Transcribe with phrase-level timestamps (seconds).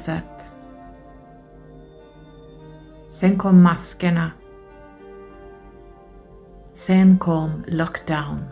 [0.00, 0.54] ljuset.
[3.08, 4.30] Sen kom maskerna.
[6.74, 8.44] Sen kom lockdown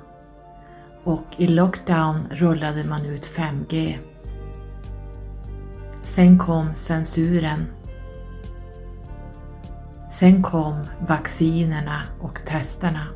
[1.04, 3.98] och i lockdown rullade man ut 5G.
[6.02, 7.66] Sen kom censuren.
[10.10, 13.06] Sen kom vaccinerna och testerna.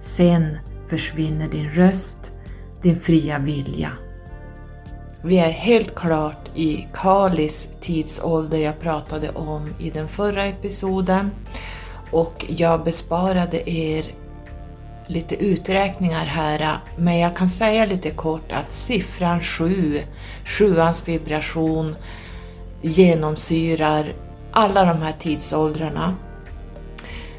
[0.00, 2.32] Sen försvinner din röst,
[2.82, 3.90] din fria vilja.
[5.22, 8.58] Vi är helt klart i Kalis tidsålder.
[8.58, 11.30] Jag pratade om i den förra episoden.
[12.10, 14.04] Och jag besparade er
[15.06, 20.00] lite uträkningar här, men jag kan säga lite kort att siffran 7,
[20.44, 21.96] sjuans vibration,
[22.82, 24.06] genomsyrar
[24.52, 26.16] alla de här tidsåldrarna.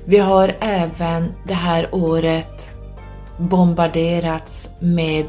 [0.05, 2.69] Vi har även det här året
[3.38, 5.25] bombarderats med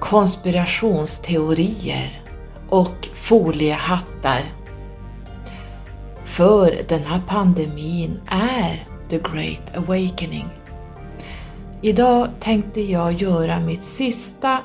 [0.00, 2.22] konspirationsteorier
[2.68, 4.40] och foliehattar.
[6.24, 10.48] För den här pandemin är the great awakening.
[11.82, 14.58] Idag tänkte jag göra mitt sista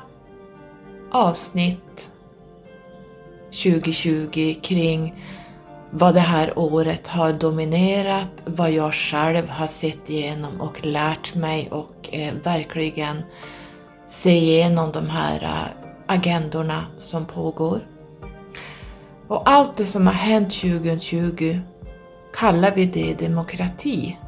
[1.10, 2.10] avsnitt
[3.50, 5.14] 2020 kring
[5.90, 11.68] vad det här året har dominerat, vad jag själv har sett igenom och lärt mig
[11.70, 13.22] och eh, verkligen
[14.16, 17.80] se igenom de här äh, agendorna som pågår.
[19.28, 21.60] Och allt det som har hänt 2020
[22.34, 24.18] kallar vi det demokrati.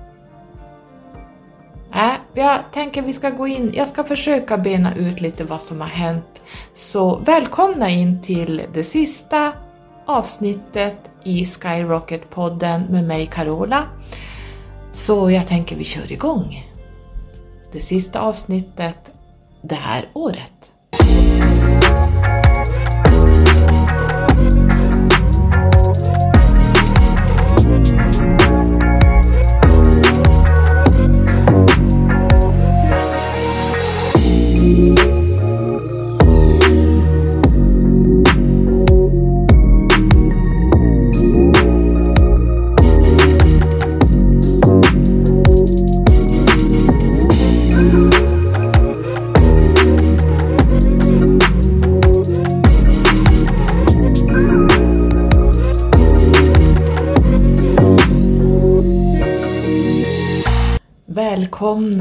[1.95, 5.81] Äh, jag tänker vi ska gå in, jag ska försöka bena ut lite vad som
[5.81, 6.43] har hänt.
[6.75, 9.53] Så välkomna in till det sista
[10.07, 13.85] avsnittet i Skyrocket-podden med mig Carola.
[14.93, 16.73] Så jag tänker vi kör igång.
[17.73, 19.18] Det sista avsnittet
[19.69, 20.58] det här året.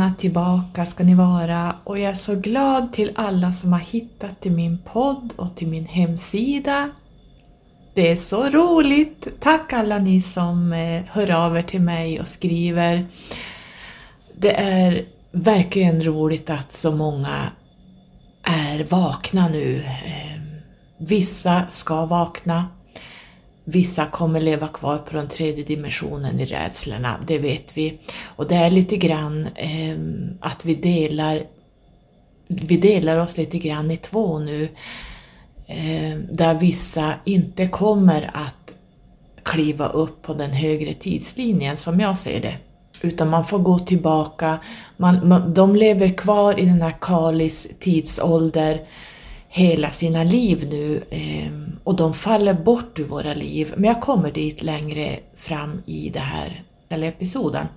[0.07, 4.41] Välkomna tillbaka ska ni vara och jag är så glad till alla som har hittat
[4.41, 6.89] till min podd och till min hemsida.
[7.93, 9.27] Det är så roligt!
[9.39, 13.05] Tack alla ni som eh, hör av er till mig och skriver.
[14.35, 17.51] Det är verkligen roligt att så många
[18.43, 19.75] är vakna nu.
[19.77, 20.41] Eh,
[20.97, 22.65] vissa ska vakna
[23.69, 27.99] Vissa kommer leva kvar på den tredje dimensionen i rädslorna, det vet vi.
[28.25, 29.97] Och det är lite grann eh,
[30.39, 31.43] att vi delar,
[32.47, 34.63] vi delar oss lite grann i två nu.
[35.67, 38.73] Eh, där vissa inte kommer att
[39.43, 42.57] kliva upp på den högre tidslinjen som jag ser det.
[43.01, 44.59] Utan man får gå tillbaka,
[44.97, 48.81] man, man, de lever kvar i den här Kalis tidsålder
[49.57, 51.51] hela sina liv nu eh,
[51.83, 53.73] och de faller bort ur våra liv.
[53.75, 57.67] Men jag kommer dit längre fram i det här, eller episoden.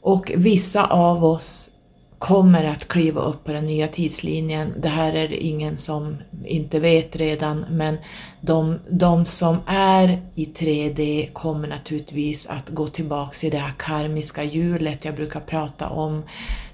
[0.00, 1.70] Och vissa av oss
[2.18, 4.72] kommer att kliva upp på den nya tidslinjen.
[4.78, 7.96] Det här är ingen som inte vet redan, men
[8.40, 14.44] de, de som är i 3D kommer naturligtvis att gå tillbaks i det här karmiska
[14.44, 16.22] hjulet jag brukar prata om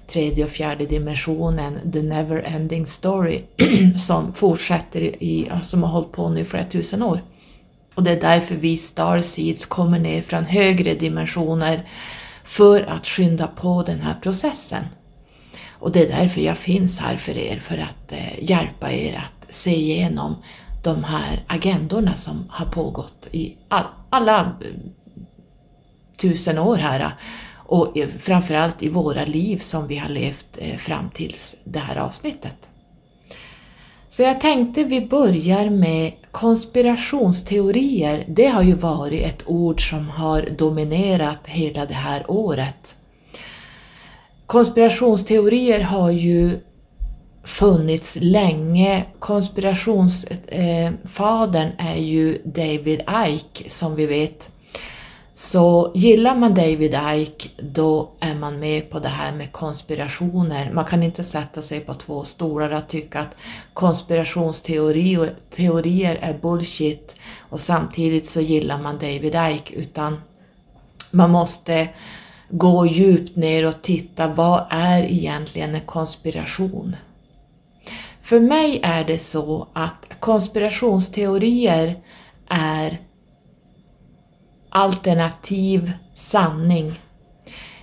[0.07, 3.41] tredje och fjärde dimensionen, the never ending story,
[3.97, 7.19] som fortsätter i, som har hållit på nu i flera tusen år.
[7.95, 11.87] Och det är därför vi starseeds kommer ner från högre dimensioner
[12.43, 14.83] för att skynda på den här processen.
[15.71, 19.55] Och det är därför jag finns här för er, för att eh, hjälpa er att
[19.55, 20.35] se igenom
[20.83, 24.67] de här agendorna som har pågått i all, alla eh,
[26.17, 27.15] tusen år här
[27.65, 31.95] och eh, framförallt i våra liv som vi har levt eh, fram tills det här
[31.95, 32.69] avsnittet.
[34.09, 38.23] Så jag tänkte vi börjar med konspirationsteorier.
[38.27, 42.95] Det har ju varit ett ord som har dominerat hela det här året.
[44.45, 46.59] Konspirationsteorier har ju
[47.43, 49.05] funnits länge.
[49.19, 54.51] Konspirationsfadern eh, är ju David Icke som vi vet
[55.37, 60.71] så gillar man David Ike, då är man med på det här med konspirationer.
[60.73, 63.35] Man kan inte sätta sig på två stolar och tycka att
[63.73, 70.21] konspirationsteorier är bullshit och samtidigt så gillar man David Ike utan
[71.11, 71.89] man måste
[72.49, 76.95] gå djupt ner och titta vad är egentligen en konspiration?
[78.21, 81.99] För mig är det så att konspirationsteorier
[82.47, 83.04] är
[84.75, 86.99] alternativ sanning.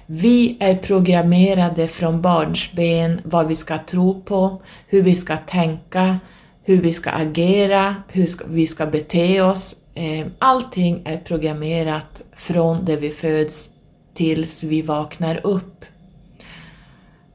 [0.07, 6.19] Vi är programmerade från barnsben vad vi ska tro på, hur vi ska tänka,
[6.63, 9.77] hur vi ska agera, hur vi ska bete oss.
[9.95, 13.71] Ehm, allting är programmerat från det vi föds
[14.15, 15.85] tills vi vaknar upp.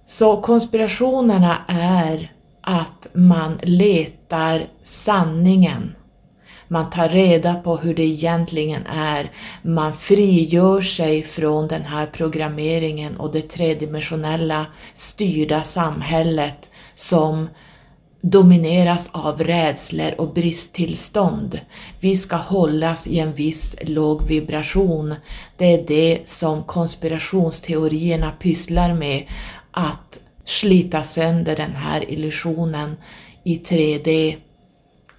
[0.05, 2.31] Så konspirationerna är
[2.61, 5.96] att man letar sanningen.
[6.67, 9.31] Man tar reda på hur det egentligen är.
[9.61, 17.49] Man frigör sig från den här programmeringen och det tredimensionella styrda samhället som
[18.21, 21.59] domineras av rädslor och bristtillstånd.
[21.99, 25.15] Vi ska hållas i en viss låg vibration.
[25.57, 29.23] Det är det som konspirationsteorierna pysslar med,
[29.71, 32.95] att slita sönder den här illusionen
[33.43, 34.35] i 3D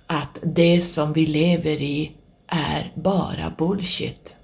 [0.09, 2.13] att det som vi lever i
[2.47, 4.37] är bara bullshit.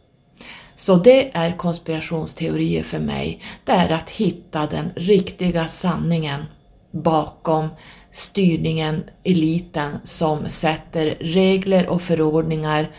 [0.76, 3.42] Så det är konspirationsteorier för mig.
[3.64, 6.44] Det är att hitta den riktiga sanningen
[6.90, 7.68] bakom
[8.10, 12.90] styrningen, eliten som sätter regler och förordningar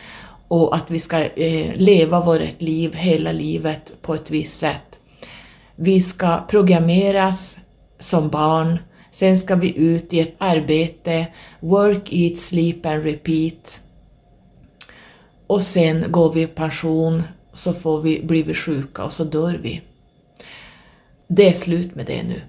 [0.48, 5.00] och att vi ska eh, leva vårt liv hela livet på ett visst sätt.
[5.76, 7.58] Vi ska programmeras
[8.00, 8.80] som barn
[9.16, 11.28] Sen ska vi ut i ett arbete,
[11.60, 13.80] work, eat, sleep and repeat.
[15.48, 17.24] Och sen går vi i pension,
[17.54, 19.82] så får vi, blir vi sjuka och så dör vi.
[21.28, 22.42] Det är slut med det nu.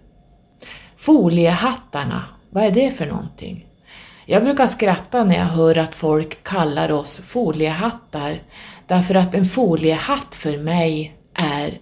[0.97, 3.67] Foliehattarna, vad är det för någonting?
[4.25, 8.43] Jag brukar skratta när jag hör att folk kallar oss foliehattar,
[8.87, 11.79] därför att en foliehatt för mig är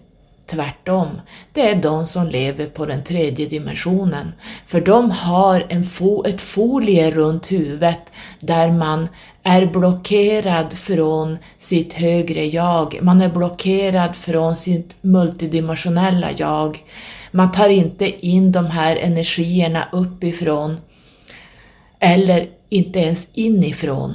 [0.46, 1.20] Tvärtom,
[1.52, 4.32] det är de som lever på den tredje dimensionen,
[4.67, 8.00] för de har en fo ett folie runt huvudet
[8.41, 9.08] där man
[9.43, 16.85] är blockerad från sitt högre jag, man är blockerad från sitt multidimensionella jag.
[17.31, 20.76] Man tar inte in de här energierna uppifrån
[21.99, 24.14] eller inte ens inifrån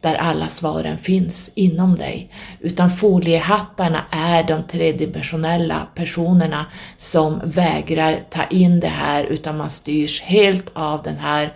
[0.00, 6.66] där alla svaren finns inom dig, utan foliehattarna är de tredimensionella personerna
[6.96, 11.54] som vägrar ta in det här utan man styrs helt av den här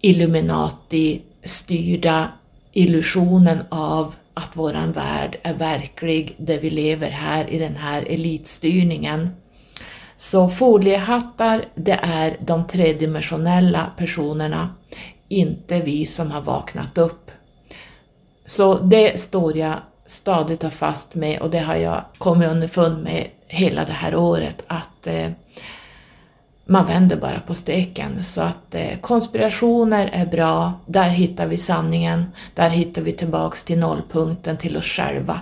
[0.00, 2.28] Illuminati-styrda
[2.72, 9.30] illusionen av att våran värld är verklig, där vi lever här i den här elitstyrningen.
[10.16, 14.74] Så foliehattar, det är de tredimensionella personerna
[15.32, 17.30] inte vi som har vaknat upp.
[18.46, 19.74] Så det står jag
[20.06, 24.62] stadigt och fast med och det har jag kommit underfund med hela det här året
[24.66, 25.30] att eh,
[26.64, 28.22] man vänder bara på steken.
[28.22, 33.78] Så att eh, konspirationer är bra, där hittar vi sanningen, där hittar vi tillbaks till
[33.78, 35.40] nollpunkten, till oss själva.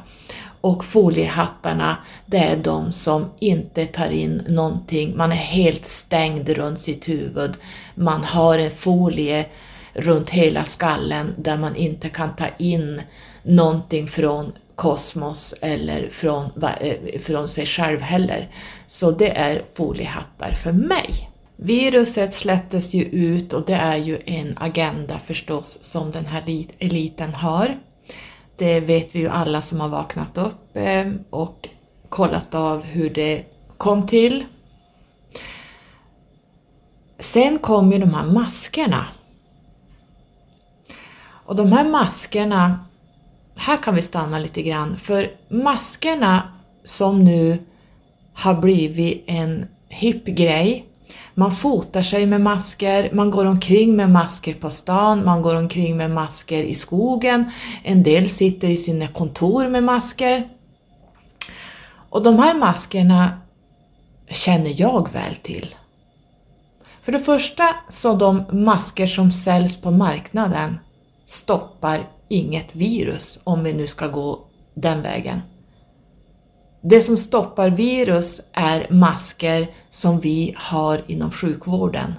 [0.61, 6.81] Och foliehattarna, det är de som inte tar in någonting, man är helt stängd runt
[6.81, 7.55] sitt huvud,
[7.95, 9.47] man har en folie
[9.95, 13.03] runt hela skallen där man inte kan ta in
[13.43, 16.45] någonting från kosmos eller från,
[16.81, 18.49] eh, från sig själv heller.
[18.87, 21.31] Så det är foliehattar för mig.
[21.57, 26.43] Viruset släpptes ju ut och det är ju en agenda förstås som den här
[26.79, 27.79] eliten har.
[28.57, 31.69] Det vet vi ju alla som har vaknat upp eh, och
[32.09, 33.45] kollat av hur det
[33.77, 34.45] kom till.
[37.19, 39.07] Sen kom ju de här maskerna
[41.50, 42.78] och de här maskerna,
[43.57, 46.42] här kan vi stanna lite grann, för maskerna
[46.85, 47.59] som nu
[48.35, 50.87] har blivit en hipp grej,
[51.35, 55.97] man fotar sig med masker, man går omkring med masker på stan, man går omkring
[55.97, 57.50] med masker i skogen,
[57.85, 60.42] en del sitter i sina kontor med masker.
[62.11, 63.40] Och de här maskerna
[64.28, 65.75] känner jag väl till.
[67.02, 70.78] För det första så de masker som säljs på marknaden
[71.31, 74.41] stoppar inget virus om vi nu ska gå
[74.75, 75.41] den vägen.
[76.81, 82.15] Det som stoppar virus är masker som vi har inom sjukvården.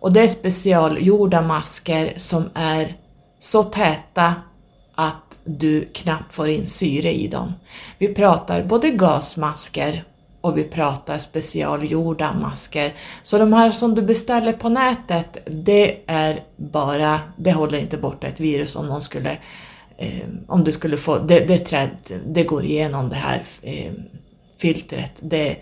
[0.00, 2.96] Och det är specialgjorda masker som är
[3.38, 4.34] så täta
[4.94, 7.52] att du knappt får in syre i dem.
[7.98, 10.04] Vi pratar både gasmasker
[10.40, 12.92] och vi pratar specialgjorda masker.
[13.22, 18.26] Så de här som du beställer på nätet, det är bara, det håller inte borta
[18.26, 19.38] ett virus om någon skulle,
[19.96, 21.90] eh, om du skulle få, det, det, träd,
[22.26, 23.92] det går igenom det här eh,
[24.58, 25.12] filtret.
[25.20, 25.56] Det,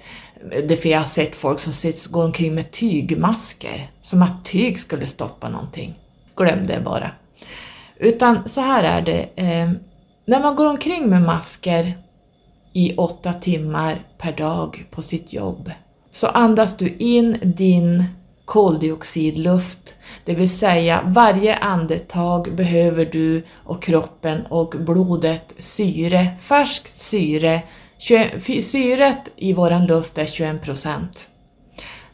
[0.69, 4.81] det för jag har sett folk som sits, går omkring med tygmasker, som att tyg
[4.81, 5.95] skulle stoppa någonting.
[6.37, 7.11] Glöm det bara.
[7.97, 9.71] Utan så här är det, eh,
[10.25, 11.99] när man går omkring med masker
[12.79, 15.71] i åtta timmar per dag på sitt jobb
[16.11, 18.05] så andas du in din
[18.45, 19.95] koldioxidluft,
[20.25, 27.63] det vill säga varje andetag behöver du och kroppen och blodet syre, färskt syre.
[28.63, 31.29] Syret i våran luft är 21 procent.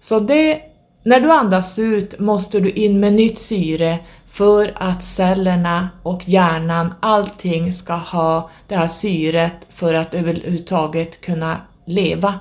[0.00, 0.60] Så det,
[1.04, 6.94] när du andas ut måste du in med nytt syre för att cellerna och hjärnan,
[7.00, 11.56] allting ska ha det här syret för att överhuvudtaget kunna
[11.86, 12.40] leva.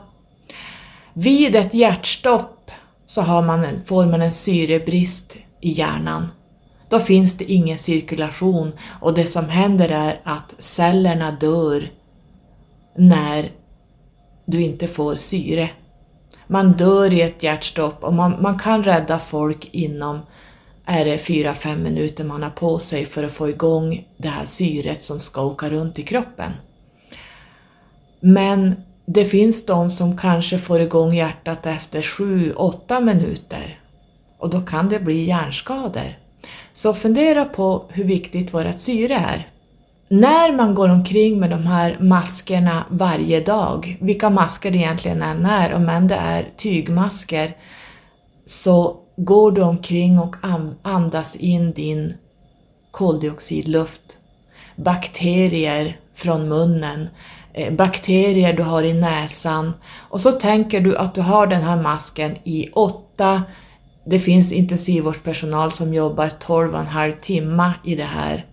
[1.13, 2.72] Vid ett hjärtstopp
[3.05, 6.27] så har man får man en syrebrist i hjärnan.
[6.89, 11.91] Då finns det ingen cirkulation och det som händer är att cellerna dör
[12.98, 13.51] när
[14.46, 15.70] du inte får syre.
[16.48, 20.20] Man dör i ett hjärtstopp och man, man kan rädda folk inom
[20.86, 25.04] är det 4-5 minuter man har på sig för att få igång det här syret
[25.04, 26.52] som ska åka runt i kroppen.
[28.20, 33.80] Men det finns de som kanske får igång hjärtat efter 7-8 minuter
[34.38, 36.18] och då kan det bli hjärnskador.
[36.74, 39.48] Så fundera på hur viktigt vårt syre är.
[40.13, 45.46] När man går omkring med de här maskerna varje dag, vilka masker det egentligen än
[45.46, 47.58] är, om än det är tygmasker,
[48.46, 50.36] så går du omkring och
[50.82, 52.13] andas in din
[52.91, 54.17] koldioxidluft,
[54.75, 57.08] bakterier från munnen,
[57.53, 59.74] eh, bakterier du har i näsan
[60.10, 63.43] och så tänker du att du har den här masken i åtta,
[64.05, 68.46] det finns intensivvårdspersonal som jobbar 12,5 timmar i det här.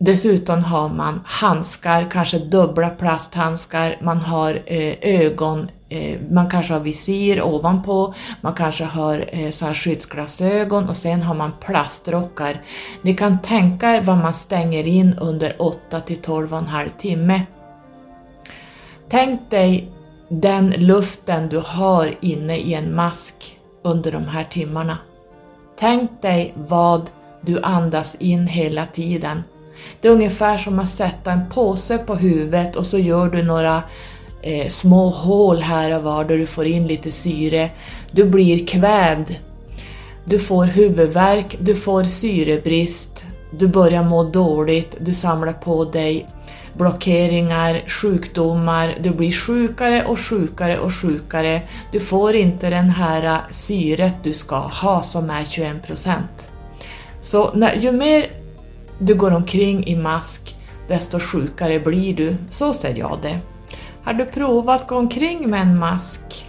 [0.00, 6.80] Dessutom har man handskar, kanske dubbla plasthandskar, man har eh, ögon Eh, man kanske har
[6.80, 12.62] visir ovanpå, man kanske har eh, så här skyddsglasögon och sen har man plastrockar.
[13.02, 17.42] Ni kan tänka er vad man stänger in under 8 till 12,5 timme.
[19.08, 19.90] Tänk dig
[20.28, 24.98] den luften du har inne i en mask under de här timmarna.
[25.78, 29.42] Tänk dig vad du andas in hela tiden.
[30.00, 33.82] Det är ungefär som att sätta en påse på huvudet och så gör du några
[34.42, 37.70] eh, små hål här och var där du får in lite syre.
[38.12, 39.34] Du blir kvävd.
[40.24, 43.24] Du får huvudvärk, du får syrebrist,
[43.58, 46.26] du börjar må dåligt, du samlar på dig
[46.72, 51.62] blockeringar, sjukdomar, du blir sjukare och sjukare och sjukare.
[51.92, 56.20] Du får inte den här syret du ska ha som är 21%.
[57.20, 58.26] Så när, ju mer
[59.00, 60.56] du går omkring i mask,
[60.88, 62.36] desto sjukare blir du.
[62.50, 63.38] Så ser jag det.
[64.04, 66.46] Har du provat att gå omkring med en mask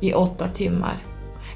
[0.00, 1.02] i åtta timmar?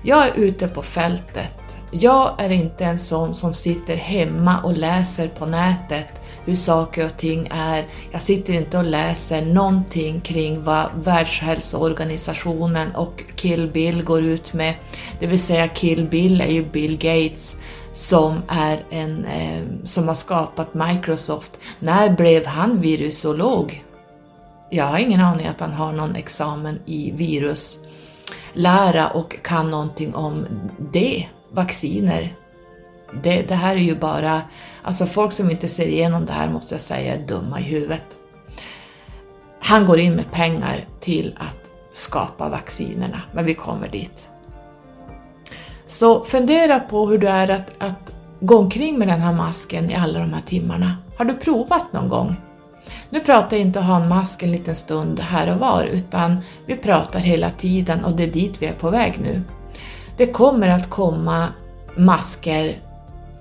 [0.02, 1.54] Jag är ute på fältet.
[1.92, 7.16] Jag är inte en sån som sitter hemma och läser på nätet hur saker och
[7.16, 7.87] ting är.
[8.12, 14.75] Jag sitter inte och läser någonting kring vad Världshälsoorganisationen och Kill Bill går ut med.
[15.21, 17.57] Det vill säga Kill Bill är ju Bill Gates
[17.92, 21.59] som, är en, eh, som har skapat Microsoft.
[21.78, 23.85] När blev han virusolog?
[24.70, 30.47] Jag har ingen aning att han har någon examen i viruslära och kan någonting om
[30.92, 32.37] det, vacciner.
[33.23, 34.42] Det, det här är ju bara,
[34.82, 38.06] alltså folk som inte ser igenom det här måste jag säga är dumma i huvudet.
[39.61, 41.56] Han går in med pengar till att
[41.92, 44.29] skapa vaccinerna, men vi kommer dit.
[45.90, 49.94] Så fundera på hur det är att, att gå omkring med den här masken i
[49.94, 50.97] alla de här timmarna.
[51.16, 52.37] Har du provat någon gång?
[53.11, 55.85] Nu pratar jag inte om att ha en mask en liten stund här och var,
[55.85, 59.42] utan vi pratar hela tiden och det är dit vi är på väg nu.
[60.16, 61.49] Det kommer att komma
[61.97, 62.75] masker,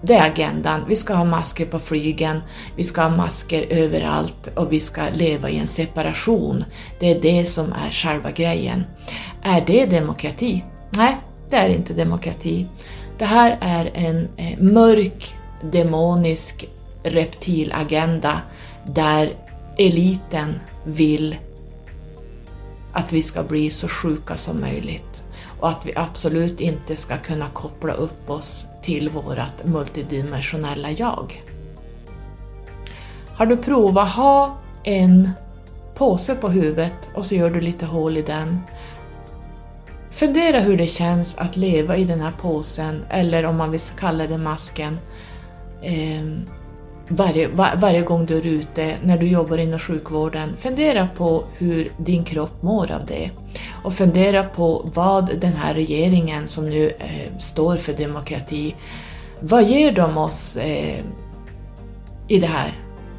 [0.01, 0.86] det är agendan.
[0.88, 2.41] Vi ska ha masker på flygen,
[2.75, 6.63] vi ska ha masker överallt och vi ska leva i en separation.
[7.00, 8.84] Det är det som är själva grejen.
[9.44, 10.63] Är det demokrati?
[10.89, 11.18] Nej,
[11.50, 12.68] det är inte demokrati.
[13.18, 15.36] Det här är en eh, mörk,
[15.72, 16.70] demonisk
[17.03, 18.41] reptilagenda
[18.86, 19.34] där
[19.77, 21.36] eliten vill
[22.94, 25.24] att vi ska bli så sjuka som möjligt
[25.60, 31.44] och att vi absolut inte ska kunna koppla upp oss till vårt multidimensionella jag.
[33.36, 35.29] Har du provat ha en
[35.96, 38.60] påse på huvudet och så gör du lite hål i den.
[40.20, 44.28] Fundera hur det känns att leva i den här påsen, eller om man vill kalla
[44.28, 45.00] det masken,
[45.82, 46.24] eh,
[47.08, 50.50] varje, var, varje gång du är ute, när du jobbar inom sjukvården.
[50.60, 53.32] Fundera på hur din kropp mår av det.
[53.84, 58.76] Och fundera på vad den här regeringen som nu eh, står för demokrati,
[59.40, 61.00] vad ger de oss eh,
[62.28, 62.72] i det här?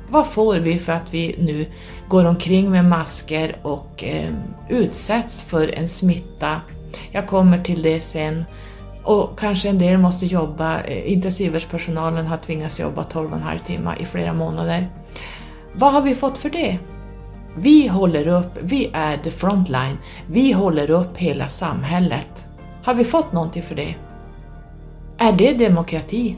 [0.08, 1.66] Vad får vi för att vi nu
[2.08, 4.30] går omkring med masker och eh,
[4.68, 6.60] utsätts för en smitta?
[7.12, 8.44] Jag kommer till det sen.
[9.04, 14.32] Och kanske en del måste jobba, eh, intensivvårdspersonalen har tvingats jobba 12,5 timmar i flera
[14.32, 14.88] månader.
[15.74, 16.78] Vad har vi fått för det?
[17.56, 22.46] Vi håller upp, vi är the frontline, vi håller upp hela samhället.
[22.84, 23.94] Har vi fått någonting för det?
[25.18, 26.36] Är det demokrati?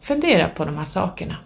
[0.00, 1.36] Fundera på de här sakerna.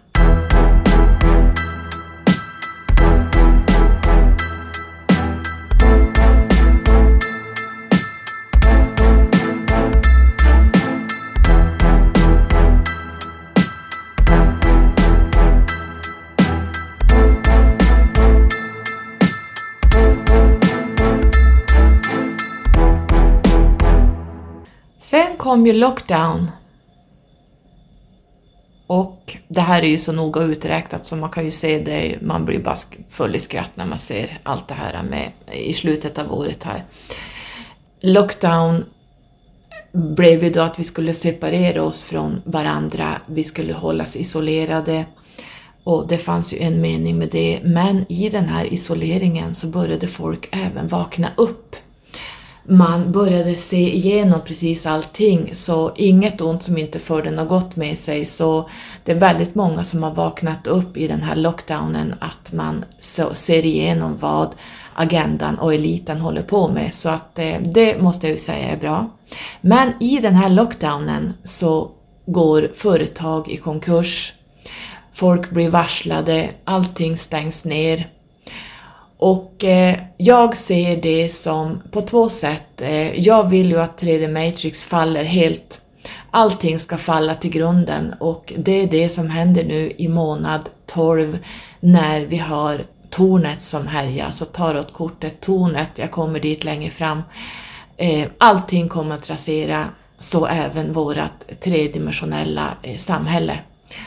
[25.45, 26.51] Kom ju lockdown.
[28.87, 32.45] Och det här är ju så noga uträknat så man kan ju se det, man
[32.45, 32.75] blir bara
[33.09, 36.83] full i skratt när man ser allt det här med i slutet av året här.
[38.01, 38.85] Lockdown
[39.93, 45.05] blev ju då att vi skulle separera oss från varandra, vi skulle hållas isolerade
[45.83, 50.07] och det fanns ju en mening med det, men i den här isoleringen så började
[50.07, 51.75] folk även vakna upp
[52.67, 57.97] man började se igenom precis allting, så inget ont som inte förde något gott med
[57.97, 58.25] sig.
[58.25, 58.69] Så
[59.03, 62.85] det är väldigt många som har vaknat upp i den här lockdownen att man
[63.33, 64.55] ser igenom vad
[64.93, 66.93] agendan och eliten håller på med.
[66.93, 69.09] Så att eh, det måste jag ju säga är bra.
[69.61, 71.91] Men i den här lockdownen så
[72.25, 74.33] går företag i konkurs,
[75.13, 78.14] folk blir varslade, allting stängs ner.
[79.17, 82.81] Och eh, jag ser det som på två sätt.
[82.81, 85.81] Eh, jag vill ju att 3D Matrix faller helt.
[86.31, 91.37] Allting ska falla till grunden och det är det som händer nu i månad 12
[91.79, 97.21] när vi har tornet som härjar, så tarotkortet, tornet, jag kommer dit längre fram.
[97.97, 99.85] Eh, allting kommer att rasera,
[100.19, 103.59] så även vårt tredimensionella eh, samhälle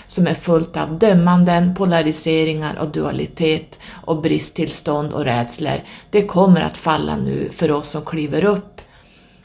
[0.07, 5.83] som är fullt av dömanden, polariseringar och dualitet och bristtillstånd och rädslor.
[6.11, 8.81] Det kommer att falla nu för oss som kliver upp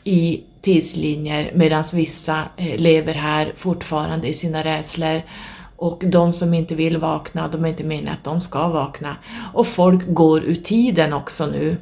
[0.03, 5.21] i tidslinjer medan vissa eh, lever här fortfarande i sina rädslor
[5.75, 9.15] och de som inte vill vakna, de är inte meningen att de ska vakna.
[9.53, 11.77] Och folk går ur tiden också nu.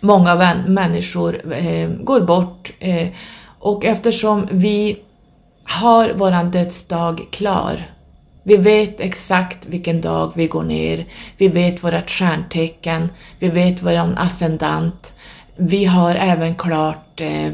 [0.00, 3.08] Många människor eh, går bort eh,
[3.58, 4.98] och eftersom vi
[5.64, 7.90] har våran dödsdag klar.
[8.42, 14.18] Vi vet exakt vilken dag vi går ner, vi vet vårat stjärntecken, vi vet våran
[14.18, 15.14] ascendant.
[15.56, 17.52] Vi har även klart eh,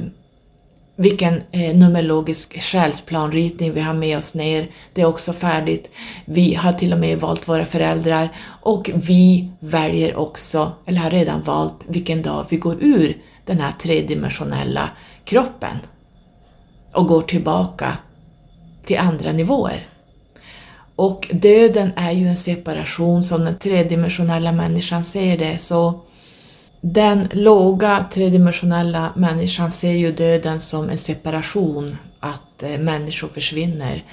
[0.96, 4.68] vilken eh, numerologisk själsplanritning vi har med oss ner.
[4.94, 5.90] Det är också färdigt.
[6.24, 8.28] Vi har till och med valt våra föräldrar
[8.62, 13.72] och vi väljer också, eller har redan valt, vilken dag vi går ur den här
[13.72, 14.90] tredimensionella
[15.24, 15.76] kroppen
[16.96, 17.96] och går tillbaka
[18.84, 19.88] till andra nivåer.
[20.96, 26.00] Och döden är ju en separation som den tredimensionella människan ser det, så
[26.80, 34.04] den låga tredimensionella människan ser ju döden som en separation, att eh, människor försvinner.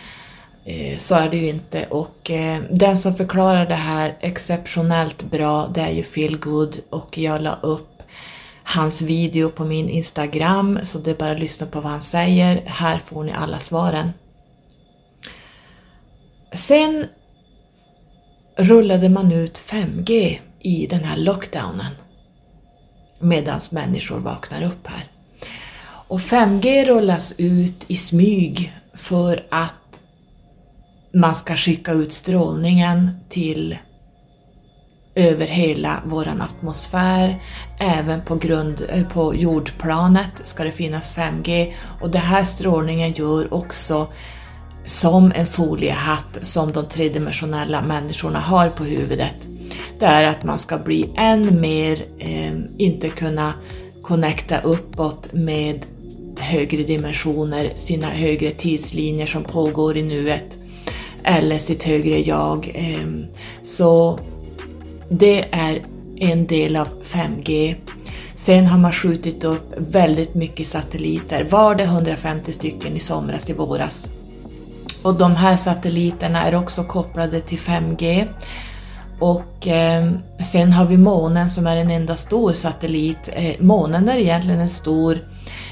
[0.66, 5.68] Eh, så är det ju inte och eh, den som förklarar det här exceptionellt bra
[5.74, 7.93] det är ju Phil Good och jag la upp
[8.64, 12.64] hans video på min Instagram så det är bara att lyssna på vad han säger.
[12.66, 14.14] Här får ni alla svaren.
[16.54, 17.06] Sen
[18.58, 21.96] rullade man ut 5G i den här lockdownen
[23.20, 25.08] medan människor vaknar upp här.
[26.08, 30.02] Och 5G rullas ut i smyg för att
[31.14, 33.78] man ska skicka ut strålningen till
[35.16, 37.40] över hela våran atmosfär.
[37.80, 43.54] Även på, grund, eh, på jordplanet ska det finnas 5G och den här strålningen gör
[43.54, 44.08] också
[44.86, 49.36] som en foliehatt som de tredimensionella människorna har på huvudet.
[50.00, 53.54] Det är att man ska bli än mer, eh, inte kunna
[54.02, 55.86] connecta uppåt med
[56.40, 60.58] högre dimensioner, sina högre tidslinjer som pågår i nuet.
[61.26, 62.72] eller sitt högre jag.
[62.76, 63.08] Eh,
[63.64, 64.20] så
[65.18, 65.82] det är
[66.18, 67.76] en del av 5G.
[68.36, 73.54] Sen har man skjutit upp väldigt mycket satelliter, var det 150 stycken i somras, i
[73.54, 74.10] våras.
[75.02, 78.28] Och de här satelliterna är också kopplade till 5G.
[79.20, 80.12] Och eh,
[80.46, 83.30] sen har vi månen som är en enda stor satellit.
[83.34, 85.18] Eh, månen är egentligen en stor,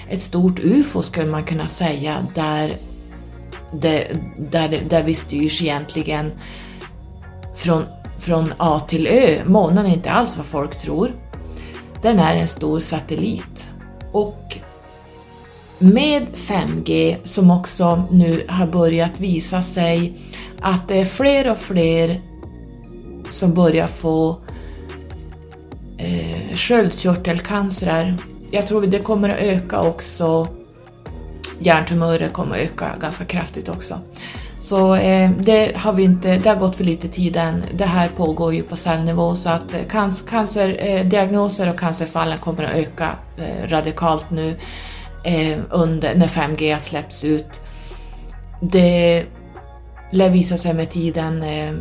[0.10, 2.76] ett stort UFO skulle man kunna säga, där,
[3.74, 6.32] det, där, där vi styrs egentligen
[7.56, 7.86] från,
[8.22, 9.44] från A till Ö.
[9.46, 11.12] Månen är inte alls vad folk tror.
[12.02, 13.68] Den är en stor satellit.
[14.12, 14.58] Och
[15.80, 20.14] med 5G som också nu har börjat visa sig
[20.62, 22.22] att det är fler och fler
[23.30, 24.38] som börjar få
[25.98, 28.18] eh, sköldkörtelcancer.
[28.52, 30.48] Jag tror det kommer att öka också.
[31.60, 34.00] Hjärntumörer kommer att öka ganska kraftigt också.
[34.62, 37.64] Så eh, det har vi inte, det har gått för lite tid än.
[37.74, 42.64] Det här pågår ju på cellnivå så att eh, cancer, cancerdiagnoser eh, och cancerfallen kommer
[42.64, 44.56] att öka eh, radikalt nu
[45.24, 47.62] eh, under, när 5G har släppts ut.
[48.62, 49.26] Det
[50.12, 51.74] lär visa sig med tiden eh,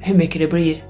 [0.00, 0.84] hur mycket det blir.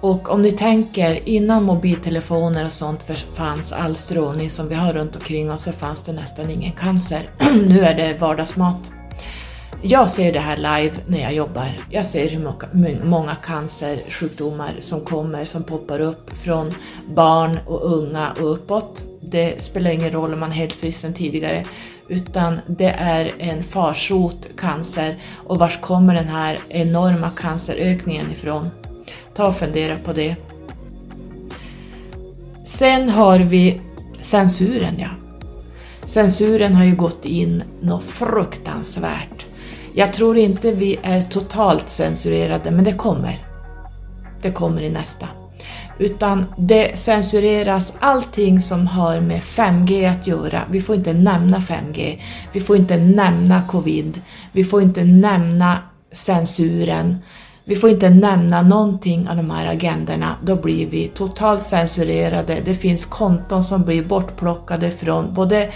[0.00, 3.02] Och om ni tänker, innan mobiltelefoner och sånt
[3.34, 7.30] fanns all strålning som vi har runt omkring oss så fanns det nästan ingen cancer.
[7.68, 8.92] nu är det vardagsmat.
[9.82, 11.76] Jag ser det här live när jag jobbar.
[11.90, 16.72] Jag ser hur många, cancersjukdomar som kommer, som poppar upp från
[17.14, 19.04] barn och unga och uppåt.
[19.20, 21.64] Det spelar ingen roll om man är helt frisk sedan tidigare,
[22.08, 25.16] utan det är en farsot cancer
[25.46, 28.70] och vars kommer den här enorma cancerökningen ifrån?
[29.34, 30.36] Ta och fundera på det.
[32.66, 33.80] Sen har vi
[34.20, 35.08] censuren ja.
[36.06, 39.46] Censuren har ju gått in något fruktansvärt.
[39.94, 43.46] Jag tror inte vi är totalt censurerade, men det kommer.
[44.42, 45.28] Det kommer i nästa.
[45.98, 50.62] Utan det censureras allting som har med 5G att göra.
[50.70, 52.18] Vi får inte nämna 5G,
[52.52, 54.20] vi får inte nämna covid,
[54.52, 55.78] vi får inte nämna
[56.12, 57.18] censuren,
[57.64, 60.36] vi får inte nämna någonting av de här agendorna.
[60.44, 62.58] Då blir vi totalt censurerade.
[62.64, 65.70] Det finns konton som blir bortplockade från både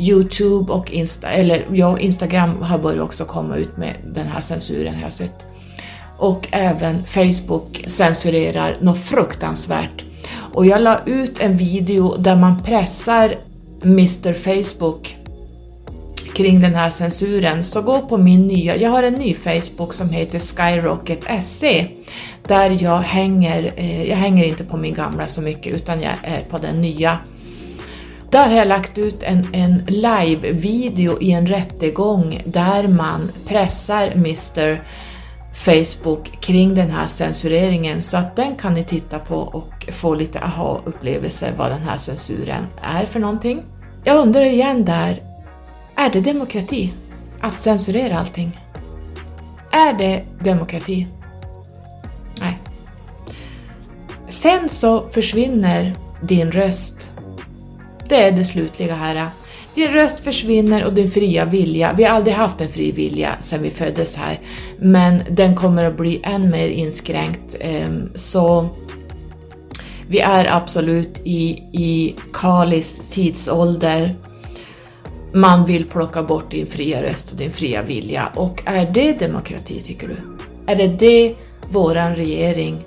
[0.00, 4.94] Youtube och Insta, eller ja, Instagram har börjat också komma ut med den här censuren
[4.94, 5.46] har jag sett.
[6.18, 10.04] Och även Facebook censurerar något fruktansvärt.
[10.54, 13.38] Och jag la ut en video där man pressar
[13.84, 15.16] Mr Facebook
[16.34, 20.10] kring den här censuren, så gå på min nya, jag har en ny Facebook som
[20.10, 21.86] heter Skyrocket SE.
[22.46, 26.42] där jag hänger, eh, jag hänger inte på min gamla så mycket utan jag är
[26.50, 27.18] på den nya
[28.30, 34.84] där har jag lagt ut en, en live-video i en rättegång där man pressar Mr
[35.54, 40.40] Facebook kring den här censureringen så att den kan ni titta på och få lite
[40.40, 43.62] aha-upplevelser vad den här censuren är för någonting.
[44.04, 45.22] Jag undrar igen där,
[45.96, 46.92] är det demokrati
[47.40, 48.60] att censurera allting?
[49.70, 51.06] Är det demokrati?
[52.40, 52.58] Nej.
[54.28, 57.12] Sen så försvinner din röst
[58.10, 59.28] det är det slutliga här.
[59.74, 63.62] Din röst försvinner och din fria vilja, vi har aldrig haft en fri vilja sedan
[63.62, 64.40] vi föddes här,
[64.78, 67.56] men den kommer att bli än mer inskränkt.
[67.60, 68.68] Ehm, så
[70.08, 74.16] vi är absolut i, i Kalis tidsålder.
[75.32, 78.28] Man vill plocka bort din fria röst och din fria vilja.
[78.34, 80.16] Och är det demokrati tycker du?
[80.72, 81.34] Är det det
[81.72, 82.78] våran regering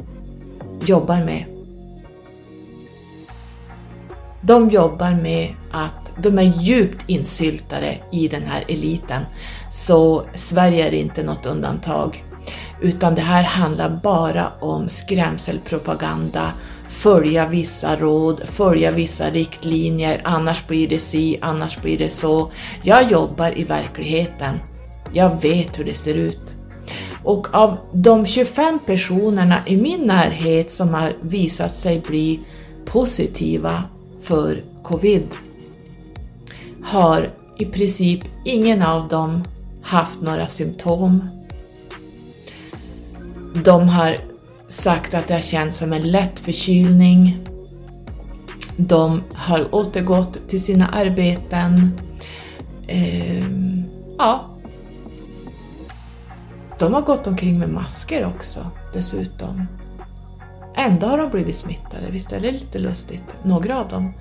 [0.86, 1.53] jobbar med?
[4.46, 9.22] De jobbar med att de är djupt insyltade i den här eliten.
[9.70, 12.24] Så Sverige är inte något undantag.
[12.82, 16.52] Utan det här handlar bara om skrämselpropaganda,
[16.90, 22.52] följa vissa råd, följa vissa riktlinjer, annars blir det si, annars blir det så.
[22.82, 24.60] Jag jobbar i verkligheten.
[25.14, 26.58] Jag vet hur det ser ut.
[27.24, 32.40] Och av de 25 personerna i min närhet som har visat sig bli
[32.86, 33.84] positiva
[34.24, 35.28] för covid
[36.84, 39.44] har i princip ingen av dem
[39.82, 41.28] haft några symptom.
[43.64, 44.18] De har
[44.68, 47.48] sagt att det har känts som en lätt förkylning.
[48.78, 51.92] De har återgått till sina arbeten.
[52.88, 53.84] Ehm,
[54.18, 54.50] ja.
[56.80, 59.68] De har gått omkring med masker också dessutom.
[60.76, 63.24] Ändå har de blivit smittade, visst är det lite lustigt?
[63.44, 64.14] Några av dem.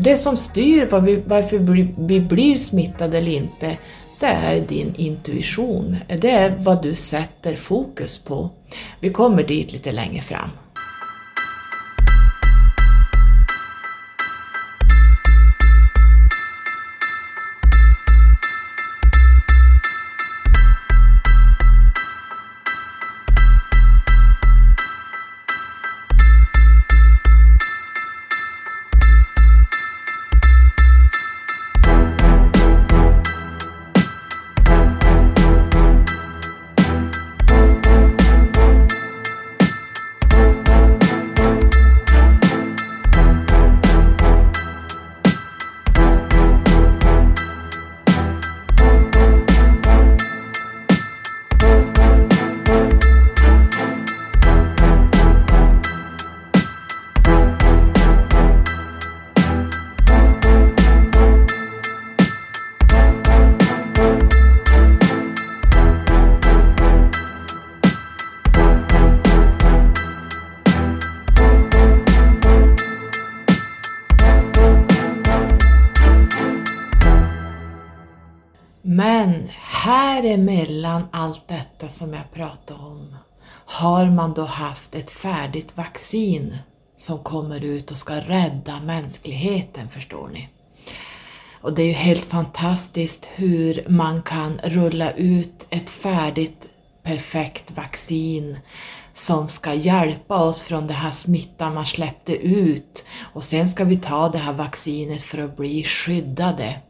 [0.00, 1.58] Det som styr var vi, varför
[2.06, 3.76] vi blir smittade eller inte,
[4.20, 5.96] det är din intuition.
[6.20, 8.50] Det är vad du sätter fokus på.
[9.00, 10.50] Vi kommer dit lite längre fram.
[81.18, 83.16] Allt detta som jag pratade om
[83.50, 86.58] har man då haft ett färdigt vaccin
[86.96, 90.48] som kommer ut och ska rädda mänskligheten, förstår ni.
[91.60, 96.66] Och det är ju helt fantastiskt hur man kan rulla ut ett färdigt
[97.02, 98.58] perfekt vaccin
[99.14, 103.96] som ska hjälpa oss från den här smittan man släppte ut och sen ska vi
[103.96, 106.80] ta det här vaccinet för att bli skyddade.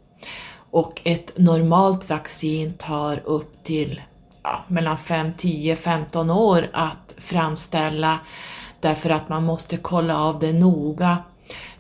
[0.71, 4.01] Och ett normalt vaccin tar upp till
[4.43, 8.19] ja, mellan 5, 10, 15 år att framställa
[8.81, 11.19] därför att man måste kolla av det noga.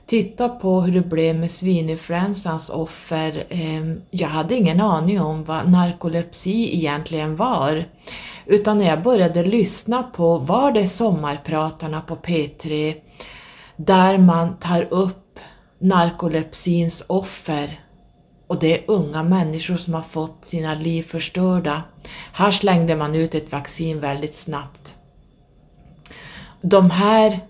[0.07, 3.44] Titta på hur det blev med svininfluensans offer.
[3.49, 7.85] Ehm, jag hade ingen aning om vad narkolepsi egentligen var.
[8.47, 12.94] Utan när jag började lyssna på var det sommarpratarna på P3
[13.77, 15.38] där man tar upp
[15.79, 17.81] narkolepsins offer
[18.49, 21.83] och det är unga människor som har fått sina liv förstörda.
[22.33, 24.95] Här slängde man ut ett vaccin väldigt snabbt.
[26.61, 27.41] De här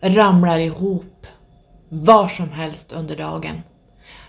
[0.00, 1.26] ramlar ihop
[1.88, 3.62] var som helst under dagen.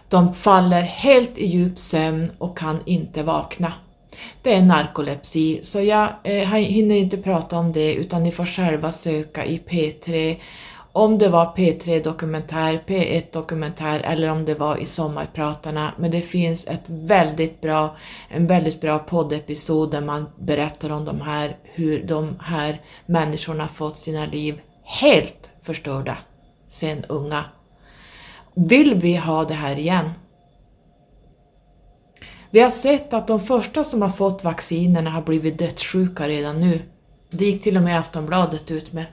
[0.10, 3.74] De faller helt i djup sömn och kan inte vakna.
[4.42, 8.92] Det är narkolepsi, så jag eh, hinner inte prata om det utan ni får själva
[8.92, 10.36] söka i P3
[10.96, 15.94] om det var P3 Dokumentär, P1 Dokumentär eller om det var i Sommarpratarna.
[15.98, 17.98] Men det finns ett väldigt bra,
[18.30, 23.98] en väldigt bra poddepisod där man berättar om de här, hur de här människorna fått
[23.98, 26.18] sina liv helt förstörda
[26.70, 27.46] sen unga.
[28.56, 30.10] Vill vi ha det här igen?
[32.52, 36.82] Vi har sett att de första som har fått vaccinerna har blivit dödssjuka redan nu.
[37.30, 39.06] Det gick till och med Aftonbladet ut med.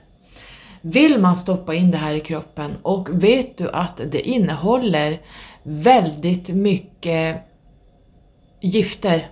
[0.81, 2.71] Vill man stoppa in det här i kroppen?
[2.81, 5.19] Och vet du att det innehåller
[5.63, 7.37] väldigt mycket
[8.61, 9.27] gifter?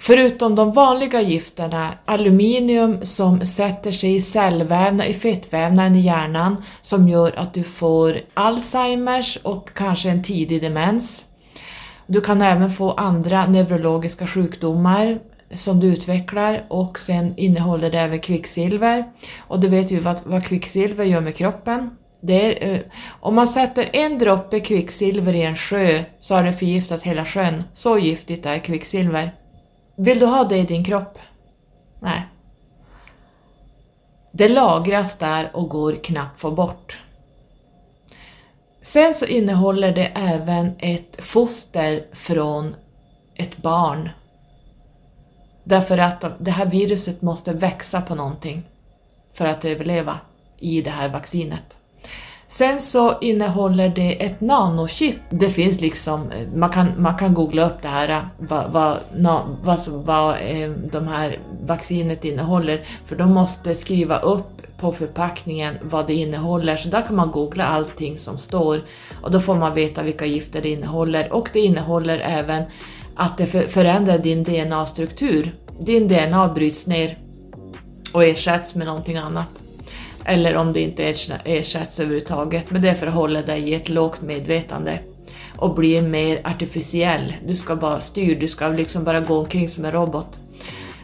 [0.00, 7.08] Förutom de vanliga gifterna, aluminium som sätter sig i cellvävnad, i fettvävnaden i hjärnan som
[7.08, 11.24] gör att du får Alzheimers och kanske en tidig demens.
[12.06, 15.18] Du kan även få andra neurologiska sjukdomar
[15.54, 19.12] som du utvecklar och sen innehåller det även kvicksilver.
[19.38, 21.90] Och du vet ju vad, vad kvicksilver gör med kroppen.
[22.20, 22.80] Det är, eh,
[23.20, 27.64] om man sätter en droppe kvicksilver i en sjö så har det förgiftat hela sjön.
[27.74, 29.34] Så giftigt är kvicksilver.
[29.96, 31.18] Vill du ha det i din kropp?
[32.00, 32.26] Nej.
[34.32, 37.00] Det lagras där och går knappt att få bort.
[38.82, 42.74] Sen så innehåller det även ett foster från
[43.36, 44.10] ett barn
[45.68, 48.62] Därför att det här viruset måste växa på någonting
[49.34, 50.18] för att överleva
[50.58, 51.78] i det här vaccinet.
[52.48, 55.16] Sen så innehåller det ett nanochip.
[55.30, 58.96] Det finns liksom, man kan, man kan googla upp det här, vad, vad,
[59.62, 66.06] vad, vad eh, de här vaccinet innehåller, för de måste skriva upp på förpackningen vad
[66.06, 68.80] det innehåller, så där kan man googla allting som står
[69.22, 72.62] och då får man veta vilka gifter det innehåller och det innehåller även
[73.18, 75.52] att det förändrar din DNA-struktur.
[75.80, 77.18] Din DNA bryts ner
[78.12, 79.50] och ersätts med någonting annat.
[80.24, 83.88] Eller om det inte ersätts överhuvudtaget, men det är för att hålla dig i ett
[83.88, 85.00] lågt medvetande
[85.56, 87.34] och bli mer artificiell.
[87.46, 90.40] Du ska bara styra, du ska liksom bara gå omkring som en robot.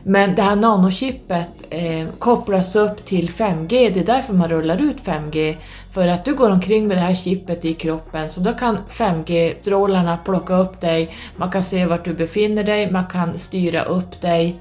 [0.07, 4.97] Men det här nanochippet eh, kopplas upp till 5G, det är därför man rullar ut
[5.05, 5.57] 5G.
[5.93, 10.19] För att du går omkring med det här chippet i kroppen så då kan 5G-strålarna
[10.25, 14.61] plocka upp dig, man kan se vart du befinner dig, man kan styra upp dig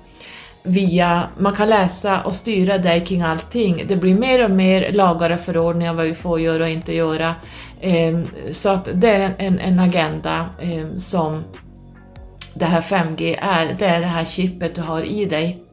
[0.64, 3.84] via, man kan läsa och styra dig kring allting.
[3.88, 7.36] Det blir mer och mer lagar och förordningar vad vi får göra och inte göra.
[7.82, 11.44] Ehm, så att det är en, en agenda ehm, som
[12.54, 15.64] det här 5G är, det är det här chippet du har i dig.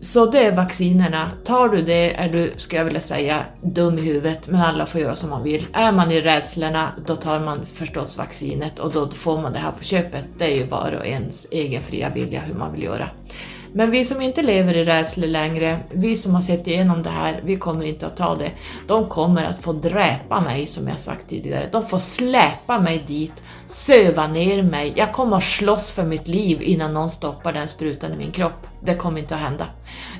[0.00, 1.30] Så det är vaccinerna.
[1.44, 5.00] Tar du det är du, ska jag vilja säga, dum i huvudet, men alla får
[5.00, 5.66] göra som man vill.
[5.72, 9.72] Är man i rädslorna, då tar man förstås vaccinet och då får man det här
[9.72, 10.24] på köpet.
[10.38, 13.08] Det är ju var och ens egen fria vilja hur man vill göra.
[13.72, 17.40] Men vi som inte lever i rädsla längre, vi som har sett igenom det här,
[17.44, 18.50] vi kommer inte att ta det.
[18.86, 21.68] De kommer att få dräpa mig som jag sagt tidigare.
[21.72, 23.32] De får släpa mig dit,
[23.66, 24.92] söva ner mig.
[24.96, 28.66] Jag kommer att slåss för mitt liv innan någon stoppar den sprutan i min kropp.
[28.82, 29.66] Det kommer inte att hända.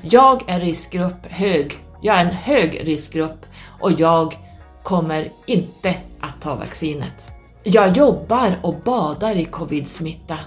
[0.01, 1.77] Jag är riskgrupp hög.
[2.01, 3.45] Jag är en hög riskgrupp
[3.79, 4.37] och jag
[4.83, 7.27] kommer inte att ta vaccinet.
[7.63, 10.37] Jag jobbar och badar i covid-smitta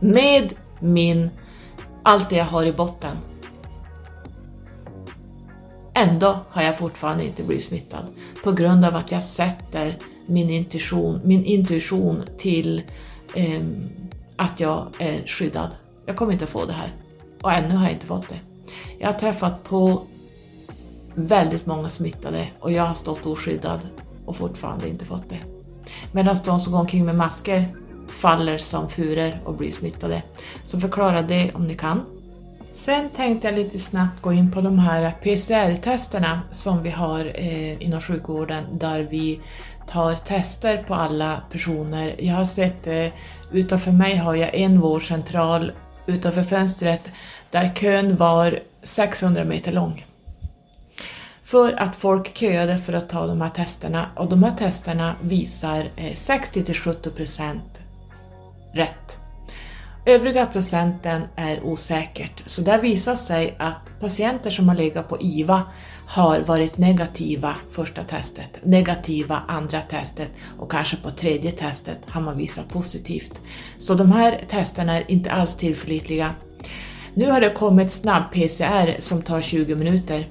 [0.00, 1.30] med min
[2.06, 3.16] allt det jag har i botten.
[5.94, 8.06] Ändå har jag fortfarande inte blivit smittad
[8.44, 12.82] på grund av att jag sätter min intuition, min intuition till
[13.34, 13.60] eh,
[14.36, 15.70] att jag är skyddad.
[16.06, 16.92] Jag kommer inte få det här
[17.42, 18.40] och ännu har jag inte fått det.
[18.98, 20.02] Jag har träffat på
[21.14, 23.80] väldigt många smittade och jag har stått oskyddad
[24.26, 25.40] och fortfarande inte fått det.
[26.12, 27.68] Medan de som går omkring med masker
[28.08, 30.22] faller som furor och blir smittade.
[30.64, 32.04] Så förklara det om ni kan.
[32.74, 37.82] Sen tänkte jag lite snabbt gå in på de här PCR-testerna som vi har eh,
[37.82, 39.40] inom sjukvården där vi
[39.88, 42.14] tar tester på alla personer.
[42.18, 43.06] Jag har sett, eh,
[43.52, 45.72] utanför mig har jag en vårdcentral
[46.06, 47.08] utanför fönstret
[47.50, 50.06] där kön var 600 meter lång.
[51.42, 55.90] För att folk köade för att ta de här testerna och de här testerna visar
[55.96, 57.75] eh, 60 till 70 procent
[58.76, 59.20] rätt.
[60.08, 65.62] Övriga procenten är osäkert, så där visar sig att patienter som har legat på IVA
[66.06, 72.38] har varit negativa första testet, negativa andra testet och kanske på tredje testet har man
[72.38, 73.40] visat positivt.
[73.78, 76.34] Så de här testerna är inte alls tillförlitliga.
[77.14, 80.28] Nu har det kommit snabb-PCR som tar 20 minuter.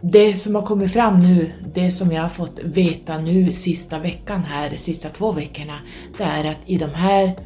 [0.00, 4.44] Det som har kommit fram nu, det som jag har fått veta nu sista veckan
[4.44, 5.78] här, sista två veckorna,
[6.18, 7.36] det är att i de här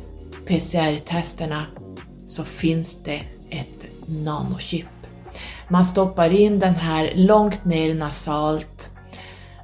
[0.46, 1.62] PCR-testerna
[2.26, 4.86] så finns det ett nanochip.
[5.68, 8.90] Man stoppar in den här långt ner nasalt.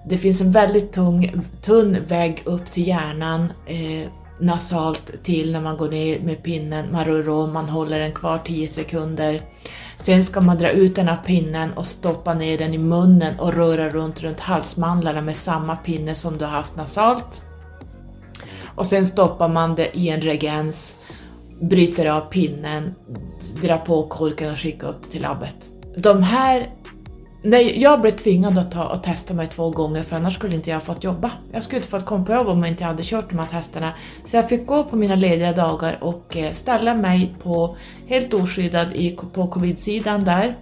[0.08, 4.08] Det finns en väldigt tung, tunn vägg upp till hjärnan eh,
[4.40, 8.38] nasalt till när man går ner med pinnen, man rör om, man håller den kvar
[8.38, 9.42] 10 sekunder.
[9.98, 13.54] Sen ska man dra ut den här pinnen och stoppa ner den i munnen och
[13.54, 17.42] röra runt runt halsmandlarna med samma pinne som du har haft nasalt
[18.74, 20.96] och sen stoppar man det i en regens,
[21.60, 22.94] bryter av pinnen,
[23.62, 25.70] drar på korken och skickar upp det till labbet.
[25.96, 26.70] De här
[27.44, 30.70] Nej, jag blev tvingad att ta och testa mig två gånger för annars skulle inte
[30.70, 31.30] jag fått jobba.
[31.52, 33.92] Jag skulle inte fått komma på jobb om jag inte hade kört de här testerna.
[34.24, 38.88] Så jag fick gå på mina lediga dagar och eh, ställa mig på helt oskyddad
[39.32, 40.56] på covid-sidan där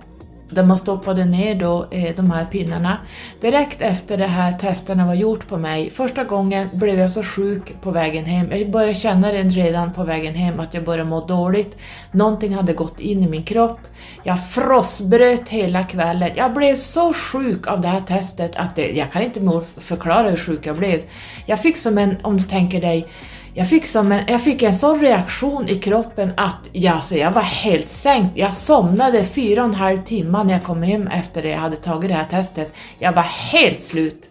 [0.51, 2.99] där man stoppade ner då, eh, de här pinnarna.
[3.41, 7.83] Direkt efter det här testerna var gjort på mig, första gången blev jag så sjuk
[7.83, 8.51] på vägen hem.
[8.51, 11.77] Jag började känna det redan på vägen hem att jag började må dåligt.
[12.13, 13.81] Någonting hade gått in i min kropp.
[14.23, 16.31] Jag frossbröt hela kvällen.
[16.35, 19.41] Jag blev så sjuk av det här testet att det, jag kan inte
[19.81, 21.01] förklara hur sjuk jag blev.
[21.47, 23.07] Jag fick som en, om du tänker dig,
[23.55, 27.31] jag fick, som en, jag fick en sån reaktion i kroppen att jag, alltså, jag
[27.31, 28.39] var helt sänkt.
[28.39, 31.77] Jag somnade fyra och en halv timme när jag kom hem efter det jag hade
[31.77, 32.75] tagit det här testet.
[32.99, 34.31] Jag var helt slut.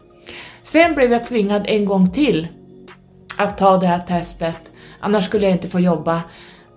[0.64, 2.48] Sen blev jag tvingad en gång till
[3.38, 6.22] att ta det här testet, annars skulle jag inte få jobba.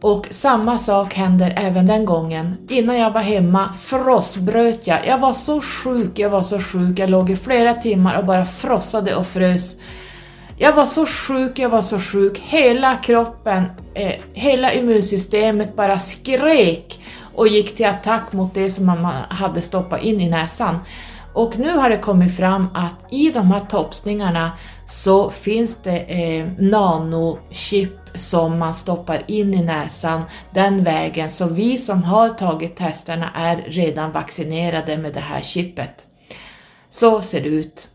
[0.00, 2.56] Och samma sak händer även den gången.
[2.68, 5.06] Innan jag var hemma frossbröt jag.
[5.06, 6.98] Jag var så sjuk, jag var så sjuk.
[6.98, 9.76] Jag låg i flera timmar och bara frossade och frös.
[10.62, 12.38] Jag var så sjuk, jag var så sjuk.
[12.38, 17.00] Hela kroppen, eh, hela immunsystemet bara skrek
[17.34, 20.78] och gick till attack mot det som man hade stoppat in i näsan.
[21.32, 24.50] Och nu har det kommit fram att i de här topsningarna
[24.88, 30.22] så finns det eh, nanochip som man stoppar in i näsan
[30.54, 31.30] den vägen.
[31.30, 36.06] Så vi som har tagit testerna är redan vaccinerade med det här chippet.
[36.90, 37.88] Så ser det ut.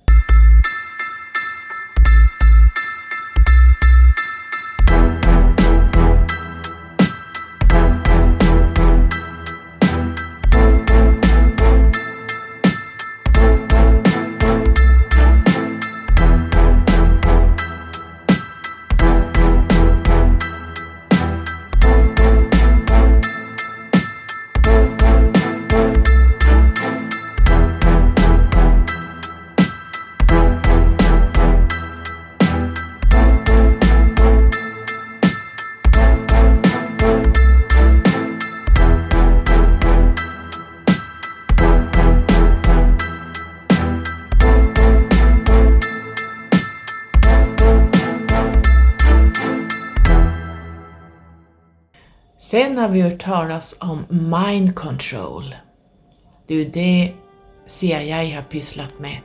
[52.58, 55.55] Sen har vi hört talas om mind control.
[56.47, 57.14] Det är ju det
[57.68, 59.18] CIA har pysslat med.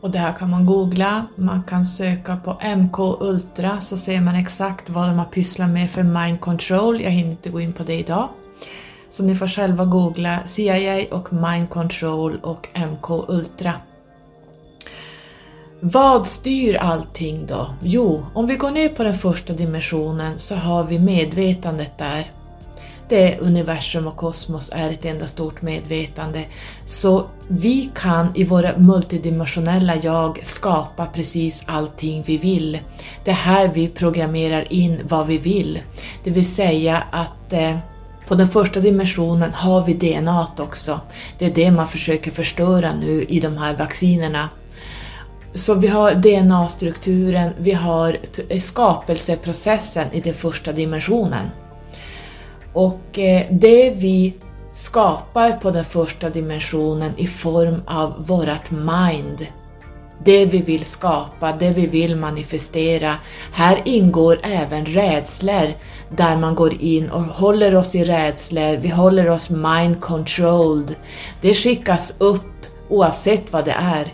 [0.00, 4.34] Och det här kan man googla, man kan söka på MK Ultra så ser man
[4.34, 7.00] exakt vad de har pysslat med för mind control.
[7.00, 8.28] Jag hinner inte gå in på det idag.
[9.10, 13.72] Så ni får själva googla CIA och mind control och MK Ultra.
[15.80, 17.74] Vad styr allting då?
[17.82, 22.32] Jo, om vi går ner på den första dimensionen så har vi medvetandet där.
[23.08, 26.44] Det är universum och kosmos är ett enda stort medvetande.
[26.86, 32.78] Så vi kan i våra multidimensionella jag skapa precis allting vi vill.
[33.24, 35.80] Det är här vi programmerar in vad vi vill.
[36.24, 37.78] Det vill säga att eh,
[38.28, 41.00] på den första dimensionen har vi DNA också.
[41.38, 44.48] Det är det man försöker förstöra nu i de här vaccinerna.
[45.54, 51.48] Så vi har DNA-strukturen, vi har eh, skapelseprocessen i den första dimensionen.
[52.72, 54.34] Och eh, det vi
[54.72, 59.46] skapar på den första dimensionen i form av vårat mind,
[60.24, 63.14] det vi vill skapa, det vi vill manifestera.
[63.52, 65.74] Här ingår även rädslor
[66.16, 70.94] där man går in och håller oss i rädslor, vi håller oss mind controlled.
[71.40, 72.42] Det skickas upp
[72.88, 74.12] oavsett vad det är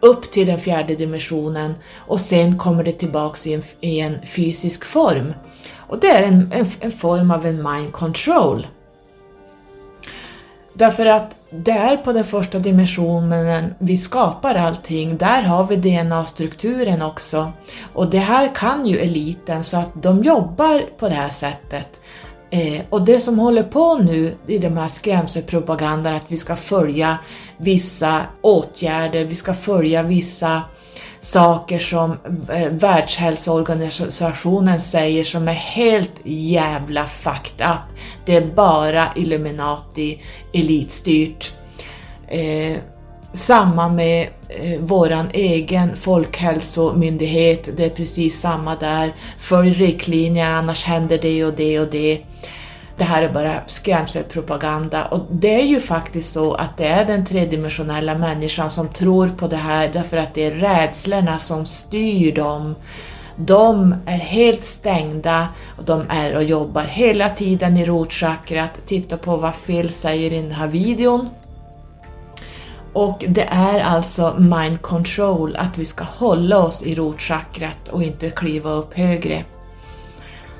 [0.00, 4.84] upp till den fjärde dimensionen och sen kommer det tillbaks i en, i en fysisk
[4.84, 5.32] form.
[5.76, 8.66] Och det är en, en, en, form av en mind control.
[10.72, 17.52] Därför att där på den första dimensionen vi skapar allting, där har vi DNA-strukturen också.
[17.92, 22.00] Och det här kan ju eliten så att de jobbar på det här sättet.
[22.50, 27.18] Eh, och det som håller på nu i de här skrämselpropagandan att vi ska följa
[27.56, 30.62] vissa åtgärder, vi ska följa vissa
[31.20, 32.10] saker som
[32.52, 37.98] eh, Världshälsoorganisationen säger som är helt jävla fucked up.
[38.24, 40.22] Det är bara Illuminati
[40.52, 41.52] elitstyrt.
[42.28, 42.76] Eh,
[43.36, 49.14] samma med eh, våran egen folkhälsomyndighet, det är precis samma där.
[49.38, 52.20] Följ riktlinjer annars händer det och det och det.
[52.98, 57.26] Det här är bara skrämselpropaganda och det är ju faktiskt så att det är den
[57.26, 62.74] tredimensionella människan som tror på det här därför att det är rädslorna som styr dem.
[63.36, 68.70] De är helt stängda och de är och jobbar hela tiden i rotchakrat.
[68.86, 71.28] Titta på vad Phil säger i den här videon.
[72.96, 78.30] Och det är alltså mind control, att vi ska hålla oss i rotchakrat och inte
[78.30, 79.44] kliva upp högre.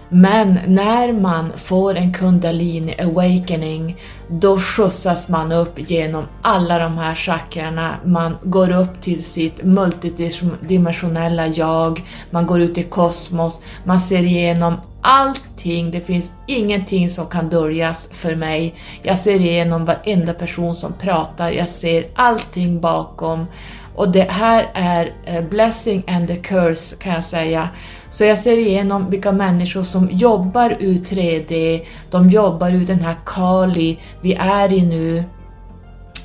[0.09, 3.97] Men när man får en kundalini awakening,
[4.29, 7.97] då skjutsas man upp genom alla de här chakrarna.
[8.05, 14.75] Man går upp till sitt multidimensionella jag, man går ut i kosmos, man ser igenom
[15.03, 15.91] allting.
[15.91, 18.75] Det finns ingenting som kan döljas för mig.
[19.03, 23.47] Jag ser igenom varenda person som pratar, jag ser allting bakom.
[23.95, 27.69] Och det här är eh, blessing and the curse kan jag säga.
[28.17, 33.17] Så jag ser igenom vilka människor som jobbar ur 3D, de jobbar ur den här
[33.27, 35.25] Kali vi är i nu,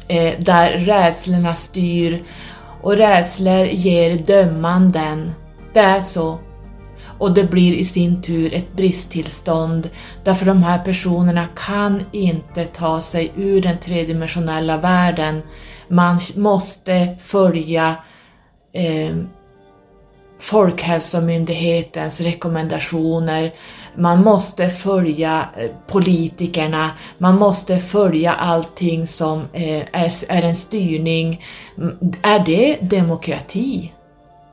[0.08, 2.24] eh, där rädslorna styr
[2.82, 5.32] och rädslor ger dömanden.
[5.74, 6.40] Det är så.
[7.20, 9.90] Och det blir i sin tur ett bristtillstånd
[10.24, 15.42] därför de här personerna kan inte ta sig ur den tredimensionella världen.
[15.88, 17.96] Man måste följa
[18.74, 19.16] eh,
[20.42, 23.54] Folkhälsomyndighetens rekommendationer,
[23.98, 31.44] man måste följa eh, politikerna, man måste följa allting som eh, är en styrning.
[31.78, 33.94] Mm, är det demokrati?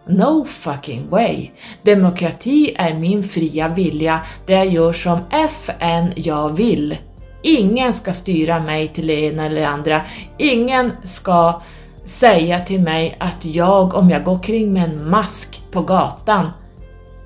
[0.08, 1.50] No fucking way!
[1.82, 6.96] Demokrati är min fria vilja, det jag gör som FN jag vill.
[7.42, 10.00] Ingen ska styra mig till det ena eller andra.
[10.38, 11.62] Ingen ska
[12.08, 16.50] säga till mig att jag, om jag går kring med en mask på gatan,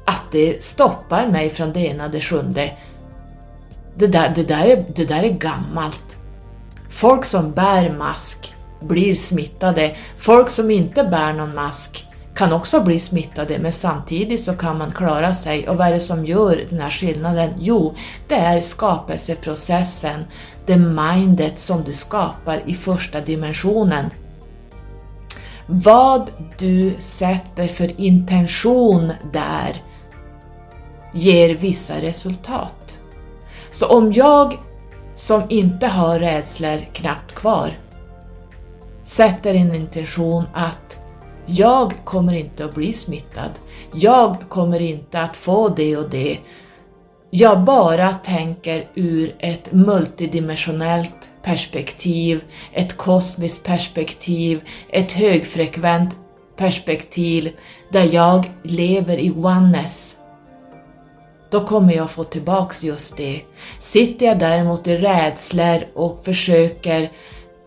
[0.07, 2.73] att det stoppar mig från det ena det sjunde.
[3.97, 6.17] Det där, det där, är, det där är gammalt.
[6.91, 9.97] Folk som bär mask blir smittade.
[10.17, 14.93] Folk som inte bär någon mask kan också bli smittade men samtidigt så kan man
[14.93, 15.69] klara sig.
[15.69, 17.51] Och vad är det som gör den här skillnaden?
[17.59, 17.95] Jo,
[18.29, 20.25] det är skapelseprocessen,
[20.67, 24.11] det mindet som du skapar i första dimensionen.
[25.67, 29.83] Vad du sätter för intention där
[31.13, 33.01] ger vissa resultat.
[33.71, 34.59] Så om jag
[35.15, 37.79] som inte har rädslor knappt kvar
[39.05, 40.99] sätter en intention att
[41.47, 43.51] jag kommer inte att bli smittad,
[43.95, 46.39] jag kommer inte att få det och det,
[47.31, 56.15] jag bara tänker ur ett multidimensionellt perspektiv, ett kosmiskt perspektiv, ett högfrekvent
[56.57, 57.53] perspektiv
[57.93, 60.17] där jag lever i oneness,
[61.53, 63.41] då kommer jag få tillbaks just det.
[63.81, 67.13] Sitter jag däremot i rädslor och försöker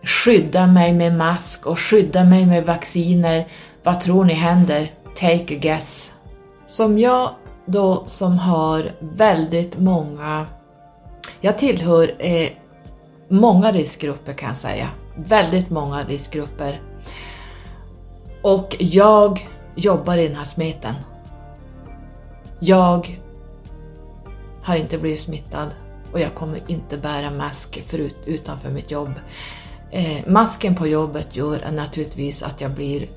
[0.02, 3.48] skydda mig med mask och skydda mig med vacciner,
[3.82, 4.92] vad tror ni händer?
[5.14, 6.12] Take a guess.
[6.66, 7.30] Som jag
[7.66, 10.46] då som har väldigt många,
[11.40, 12.48] jag tillhör eh,
[13.28, 16.80] många riskgrupper kan jag säga, väldigt många riskgrupper.
[18.42, 20.94] Och jag jobbar i den här smeten.
[22.60, 23.20] Jag
[24.62, 25.70] har inte blivit smittad
[26.12, 29.12] och jag kommer inte bära mask förut, utanför mitt jobb.
[29.90, 33.08] Eh, masken på jobbet gör naturligtvis att jag blir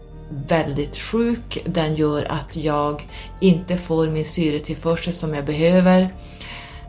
[0.48, 1.64] väldigt sjuk.
[1.66, 3.08] Den gör att jag
[3.40, 6.10] inte får min syretillförsel som jag behöver.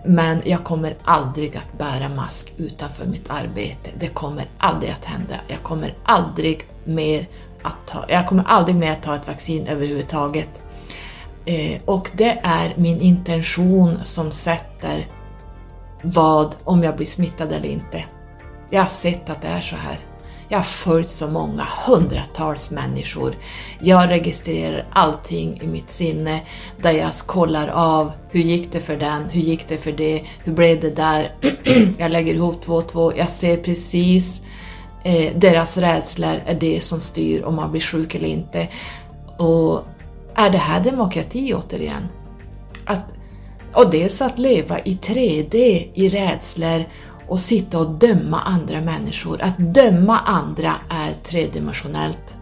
[0.05, 3.91] Men jag kommer aldrig att bära mask utanför mitt arbete.
[3.99, 5.35] Det kommer aldrig att hända.
[5.49, 7.27] Jag kommer aldrig mer
[7.63, 10.63] att ta, jag kommer aldrig mer att ta ett vaccin överhuvudtaget.
[11.45, 15.07] Eh, och det är min intention som sätter
[16.03, 18.05] vad, om jag blir smittad eller inte.
[18.71, 19.99] Jag har sett att det är så här.
[20.53, 23.35] Jag har följt så många hundratals människor.
[23.81, 26.41] Jag registrerar allting i mitt sinne
[26.77, 30.53] där jag kollar av hur gick det för den, hur gick det för det, hur
[30.53, 31.31] blev det där?
[31.99, 34.41] jag lägger ihop två och två, jag ser precis
[35.05, 38.69] eh, deras rädslor är det som styr om man blir sjuk eller inte.
[39.39, 39.85] Och
[40.35, 42.09] är det här demokrati återigen?
[42.85, 43.05] Att,
[43.73, 46.85] och dels att leva i 3D i rädslor
[47.31, 49.43] och sitta och döma andra människor.
[49.43, 52.37] Att döma andra är tredimensionellt.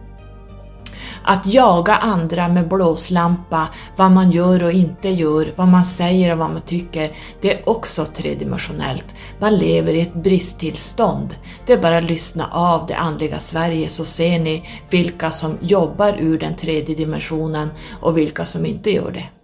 [1.23, 6.37] Att jaga andra med blåslampa, vad man gör och inte gör, vad man säger och
[6.37, 7.11] vad man tycker,
[7.41, 9.05] det är också tredimensionellt.
[9.39, 11.35] Man lever i ett bristtillstånd.
[11.65, 16.15] Det är bara att lyssna av det andliga Sverige så ser ni vilka som jobbar
[16.19, 17.69] ur den tredje dimensionen
[18.01, 19.38] och vilka som inte gör det.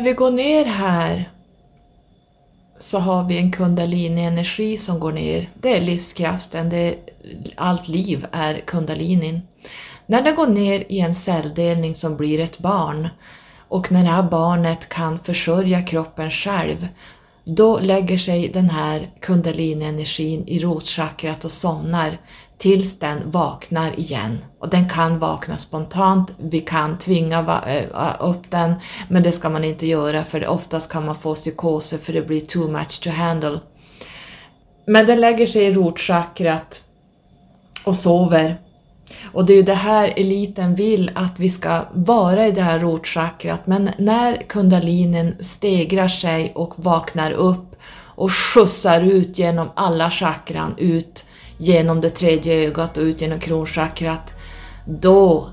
[0.00, 1.30] När vi går ner här
[2.78, 5.50] så har vi en kundalini-energi som går ner.
[5.60, 6.94] Det är livskraften, det är,
[7.56, 9.40] allt liv är kundalinin.
[10.06, 13.08] När det går ner i en celldelning som blir ett barn
[13.68, 16.88] och när det här barnet kan försörja kroppen själv,
[17.44, 22.18] då lägger sig den här kundalini-energin i rotchakrat och somnar
[22.60, 24.38] tills den vaknar igen.
[24.58, 28.74] Och den kan vakna spontant, vi kan tvinga eh, upp den,
[29.08, 32.40] men det ska man inte göra för oftast kan man få psykoser för det blir
[32.40, 33.58] too much to handle.
[34.86, 36.82] Men den lägger sig i rotchakrat
[37.84, 38.56] och sover.
[39.32, 42.78] Och det är ju det här eliten vill, att vi ska vara i det här
[42.78, 50.74] rotchakrat, men när kundalinen stegrar sig och vaknar upp och skjutsar ut genom alla chakran,
[50.78, 51.24] ut
[51.60, 54.34] genom det tredje ögat och ut genom kronchakrat,
[54.86, 55.50] då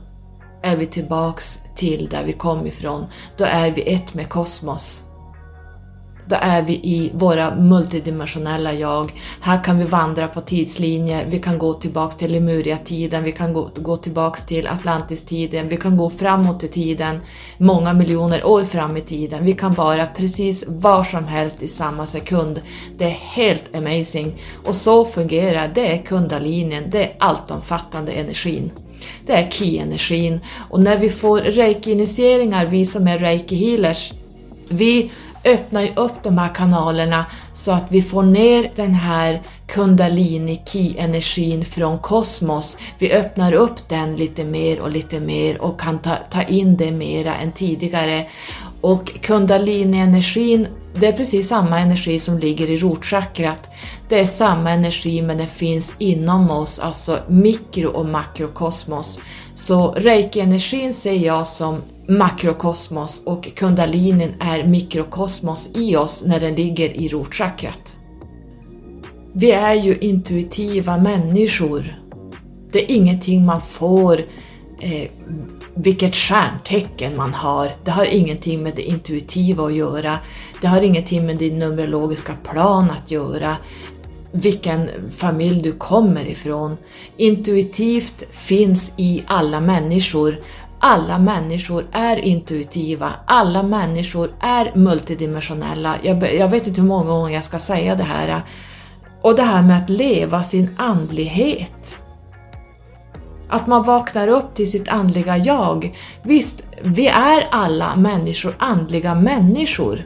[0.61, 3.05] är vi tillbaks till där vi kom ifrån.
[3.37, 5.03] Då är vi ett med kosmos.
[6.27, 9.11] Då är vi i våra multidimensionella jag.
[9.41, 13.69] Här kan vi vandra på tidslinjer, vi kan gå tillbaks till Lemuria-tiden, vi kan gå,
[13.75, 17.19] gå tillbaks till Atlantis-tiden, vi kan gå framåt i tiden,
[17.57, 19.45] många miljoner år fram i tiden.
[19.45, 22.61] Vi kan vara precis var som helst i samma sekund.
[22.97, 24.41] Det är helt amazing.
[24.65, 28.71] Och så fungerar det är kundalinjen, det är alltomfattande energin.
[29.25, 30.39] Det är ki-energin.
[30.69, 34.13] Och när vi får reiki-initieringar, vi som är reiki-healers,
[34.69, 35.11] vi
[35.47, 41.65] öppnar ju upp de här kanalerna så att vi får ner den här kundalini ki-energin
[41.65, 42.77] från kosmos.
[42.99, 46.91] Vi öppnar upp den lite mer och lite mer och kan ta, ta in det
[46.91, 48.25] mera än tidigare.
[48.81, 53.69] Och kundalini-energin, det är precis samma energi som ligger i rotchakrat.
[54.09, 59.19] Det är samma energi men den finns inom oss, alltså mikro och makrokosmos.
[59.55, 66.89] Så reiki-energin ser jag som makrokosmos och kundalinin är mikrokosmos i oss när den ligger
[66.89, 67.95] i rotchakrat.
[69.33, 71.95] Vi är ju intuitiva människor.
[72.71, 74.19] Det är ingenting man får,
[74.79, 75.09] eh,
[75.73, 77.75] vilket stjärntecken man har.
[77.83, 80.17] Det har ingenting med det intuitiva att göra.
[80.61, 83.57] Det har ingenting med din numerologiska plan att göra.
[84.31, 86.77] vilken familj du kommer ifrån.
[87.17, 90.39] Intuitivt finns i alla människor.
[90.79, 95.95] Alla människor är intuitiva, alla människor är multidimensionella.
[96.03, 98.41] Jag, jag vet inte hur många gånger jag ska säga det här.
[99.21, 101.99] Och det här med att leva sin andlighet.
[103.49, 105.97] Att man vaknar upp till sitt andliga jag.
[106.23, 110.05] Visst, vi är alla människor andliga människor.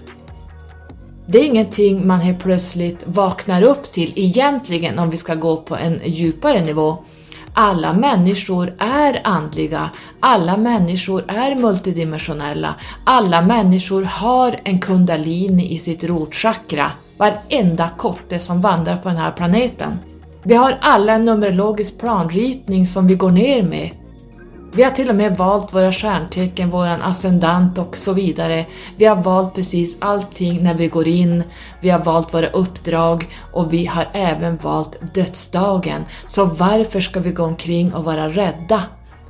[1.25, 5.75] Det är ingenting man helt plötsligt vaknar upp till egentligen om vi ska gå på
[5.75, 6.97] en djupare nivå.
[7.53, 9.89] Alla människor är andliga,
[10.19, 16.91] alla människor är multidimensionella, alla människor har en kundalini i sitt rotchakra.
[17.17, 19.99] Varenda kotte som vandrar på den här planeten.
[20.43, 23.89] Vi har alla en numerologisk planritning som vi går ner med.
[24.73, 28.65] Vi har till och med valt våra stjärntecken, våran ascendant och så vidare.
[28.97, 31.43] Vi har valt precis allting när vi går in,
[31.79, 36.05] vi har valt våra uppdrag och vi har även valt dödsdagen.
[36.27, 38.83] Så varför ska vi gå omkring och vara rädda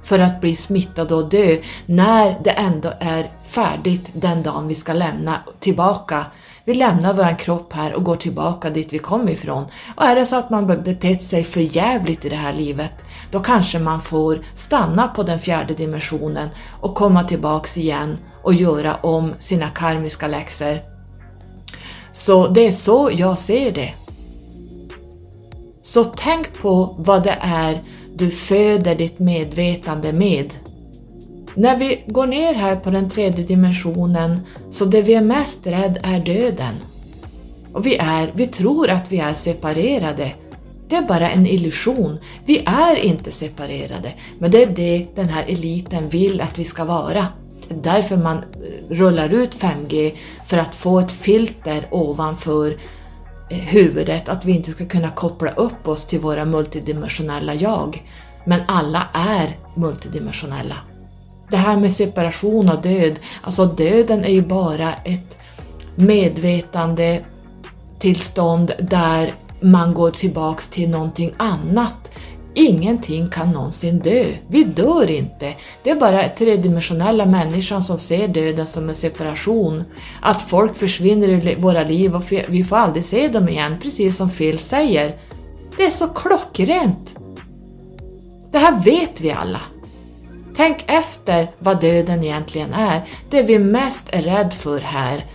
[0.04, 4.94] för att bli smittade och dö när det ändå är färdigt den dagen vi ska
[4.94, 6.26] lämna tillbaka
[6.66, 9.66] vi lämnar vår kropp här och går tillbaka dit vi kom ifrån.
[9.96, 12.94] Och är det så att man betett sig för jävligt i det här livet,
[13.32, 16.50] då kanske man får stanna på den fjärde dimensionen
[16.82, 20.80] och komma tillbaks igen och göra om sina karmiska läxor.
[22.12, 23.94] Så det är så jag ser det.
[25.82, 27.82] Så tänk på vad det är
[28.16, 30.54] du föder ditt medvetande med.
[31.56, 34.40] När vi går ner här på den tredje dimensionen
[34.70, 36.76] så det vi är mest rädd är döden.
[37.74, 40.32] Och vi, är, vi tror att vi är separerade.
[40.88, 42.20] Det är bara en illusion.
[42.46, 46.86] Vi är inte separerade, men det är det den här eliten vill att vi ska
[46.86, 47.28] vara.
[47.68, 50.12] Det är Därför man eh, rullar ut 5G,
[50.48, 52.78] för att få ett filter ovanför
[53.50, 58.04] eh, huvudet, att vi inte ska kunna koppla upp oss till våra multidimensionella jag.
[58.46, 60.78] Men alla är multidimensionella
[61.52, 65.38] det här med separation och död, alltså döden är ju bara ett
[65.96, 67.22] medvetande
[68.00, 72.12] tillstånd där man går tillbaks till någonting annat.
[72.54, 74.26] Ingenting kan någonsin dö.
[74.48, 75.56] Vi dör inte.
[75.84, 79.84] Det är bara tredimensionella människan som ser döden som en separation.
[80.22, 84.30] Att folk försvinner ur våra liv och vi får aldrig se dem igen, precis som
[84.30, 85.16] Phil säger.
[85.78, 87.16] Det är så klockrent.
[88.52, 89.60] Det här vet vi alla.
[90.56, 95.26] Tänk efter vad döden egentligen är, det vi mest är rädd för här.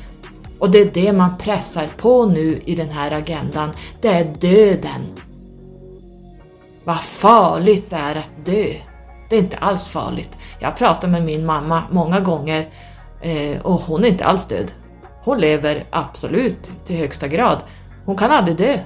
[0.58, 5.06] Och det är det man pressar på nu i den här agendan, det är döden.
[6.84, 8.66] Vad farligt det är att dö.
[9.28, 10.30] Det är inte alls farligt.
[10.58, 12.68] Jag har pratat med min mamma många gånger
[13.22, 14.72] eh, och hon är inte alls död.
[15.24, 17.58] Hon lever absolut till högsta grad.
[18.04, 18.78] Hon kan aldrig dö.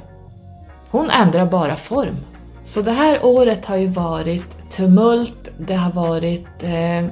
[0.91, 2.17] Hon ändrar bara form.
[2.65, 7.11] Så det här året har ju varit tumult, det har varit eh,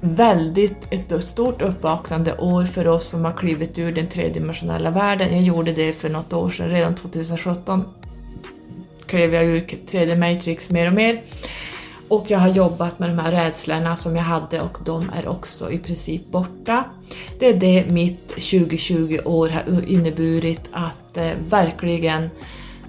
[0.00, 5.32] väldigt ett stort uppvaknande år för oss som har klivit ur den tredimensionella världen.
[5.32, 7.84] Jag gjorde det för något år sedan, redan 2017
[9.06, 11.22] klev jag ur 3D Matrix mer och mer.
[12.08, 15.70] Och jag har jobbat med de här rädslorna som jag hade och de är också
[15.70, 16.84] i princip borta.
[17.38, 22.30] Det är det mitt 2020 år har inneburit att eh, verkligen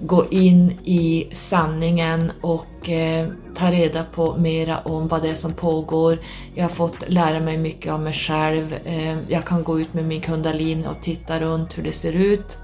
[0.02, 5.52] gå in i sanningen och eh, ta reda på mera om vad det är som
[5.52, 6.18] pågår.
[6.54, 8.74] Jag har fått lära mig mycket om mig själv.
[8.84, 12.58] Eh, jag kan gå ut med min kundalin och titta runt hur det ser ut.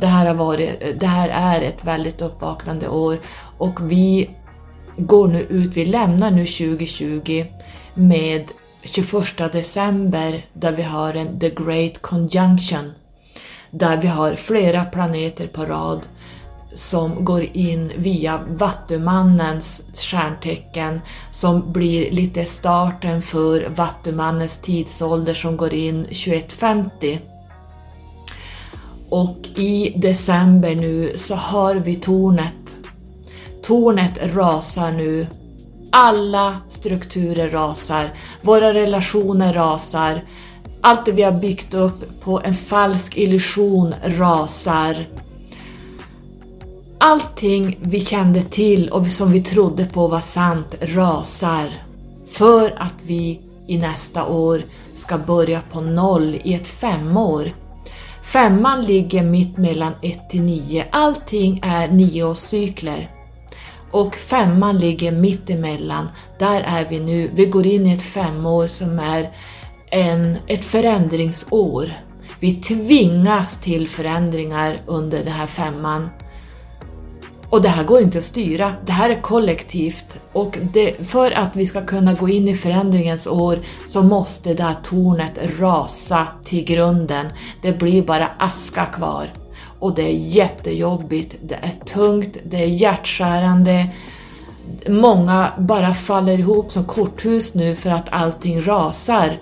[0.00, 3.20] Det här, har varit, det här är ett väldigt uppvaknande år
[3.58, 4.30] och vi
[4.96, 7.44] går nu ut, vi lämnar nu 2020
[7.94, 8.44] med
[8.84, 12.92] 21 december där vi har en The Great Conjunction
[13.70, 16.06] där vi har flera planeter på rad
[16.76, 21.00] som går in via Vattumannens stjärntecken
[21.30, 27.20] som blir lite starten för Vattumannens tidsålder som går in 2150.
[29.08, 32.78] Och i december nu så har vi tornet.
[33.62, 35.26] Tornet rasar nu.
[35.92, 38.10] Alla strukturer rasar.
[38.42, 40.24] Våra relationer rasar.
[40.80, 45.06] Allt det vi har byggt upp på en falsk illusion rasar.
[46.98, 51.68] Allting vi kände till och som vi trodde på var sant rasar
[52.30, 54.62] för att vi i nästa år
[54.96, 57.52] ska börja på noll i ett femår.
[58.22, 60.84] Femman ligger mitt mellan 1 till 9.
[60.90, 63.10] Allting är nioårscykler.
[63.90, 66.08] Och femman ligger mitt emellan.
[66.38, 67.30] Där är vi nu.
[67.34, 69.30] Vi går in i ett femår som är
[69.90, 71.92] en, ett förändringsår.
[72.40, 76.08] Vi tvingas till förändringar under den här femman.
[77.56, 81.56] Och det här går inte att styra, det här är kollektivt och det, för att
[81.56, 86.64] vi ska kunna gå in i förändringens år så måste det här tornet rasa till
[86.64, 87.26] grunden.
[87.62, 89.32] Det blir bara aska kvar.
[89.78, 93.86] Och det är jättejobbigt, det är tungt, det är hjärtskärande.
[94.88, 99.40] Många bara faller ihop som korthus nu för att allting rasar.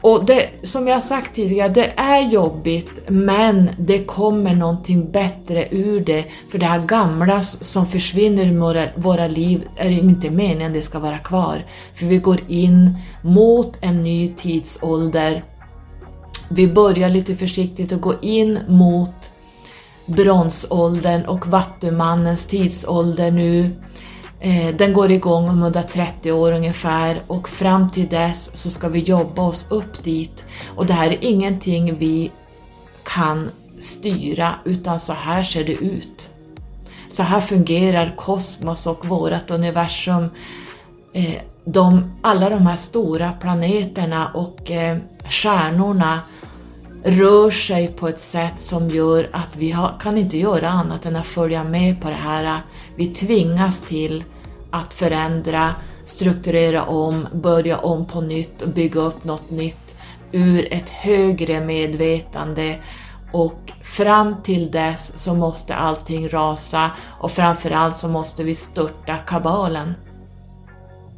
[0.00, 6.00] Och det, som jag sagt tidigare, det är jobbigt men det kommer någonting bättre ur
[6.00, 6.24] det.
[6.50, 10.98] För det här gamla som försvinner ur våra, våra liv är inte meningen det ska
[10.98, 11.64] vara kvar.
[11.94, 15.44] För vi går in mot en ny tidsålder.
[16.48, 19.32] Vi börjar lite försiktigt och går in mot
[20.06, 23.70] bronsåldern och vattumannens tidsålder nu.
[24.40, 28.98] Eh, den går igång om 130 år ungefär och fram till dess så ska vi
[28.98, 30.44] jobba oss upp dit.
[30.76, 32.30] Och det här är ingenting vi
[33.02, 36.30] kan styra utan så här ser det ut.
[37.08, 40.28] Så här fungerar kosmos och vårt universum.
[41.12, 46.20] Eh, de, alla de här stora planeterna och eh, stjärnorna
[47.04, 51.16] rör sig på ett sätt som gör att vi har, kan inte göra annat än
[51.16, 52.60] att följa med på det här.
[52.96, 54.24] Vi tvingas till
[54.70, 55.74] att förändra,
[56.04, 59.96] strukturera om, börja om på nytt och bygga upp något nytt
[60.32, 62.78] ur ett högre medvetande
[63.32, 66.90] och fram till dess så måste allting rasa
[67.20, 69.94] och framförallt så måste vi störta kabalen.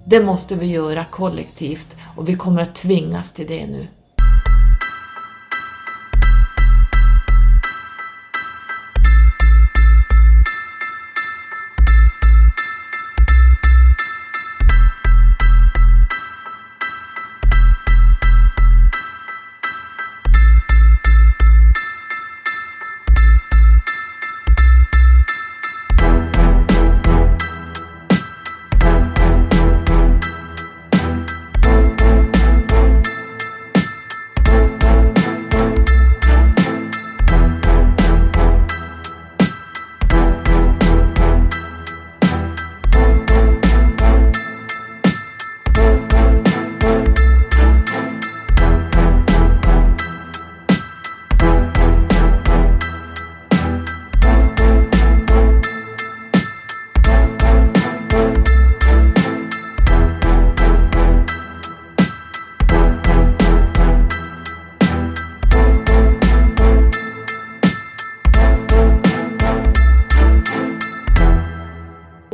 [0.07, 3.87] Det måste vi göra kollektivt och vi kommer att tvingas till det nu.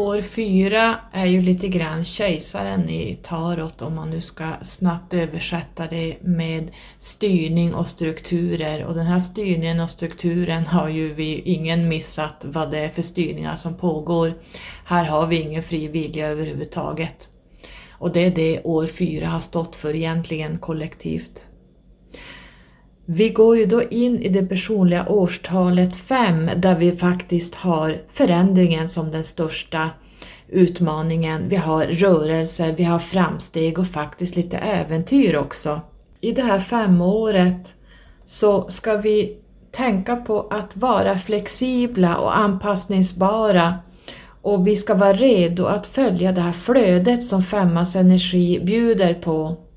[0.09, 5.87] År fyra är ju lite grann kejsaren i tarot om man nu ska snabbt översätta
[5.87, 11.89] det med styrning och strukturer och den här styrningen och strukturen har ju vi ingen
[11.89, 14.35] missat vad det är för styrningar som pågår.
[14.85, 17.29] Här har vi ingen fri vilja överhuvudtaget.
[17.91, 21.45] Och det är det år fyra har stått för egentligen kollektivt.
[23.11, 28.89] Vi går ju då in i det personliga årstalet 5 där vi faktiskt har förändringen
[28.89, 29.91] som den största
[30.49, 31.49] utmaningen.
[31.49, 35.81] Vi har rörelser, vi har framsteg och faktiskt lite äventyr också.
[36.21, 37.75] I det här femåret
[38.27, 39.37] så ska vi
[39.73, 43.75] tänka på att vara flexibla och anpassningsbara
[44.43, 49.68] och vi ska vara redo att följa det här flödet som femmans energi bjuder på.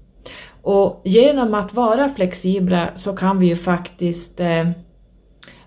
[0.61, 4.69] Och genom att vara flexibla så kan vi ju faktiskt eh,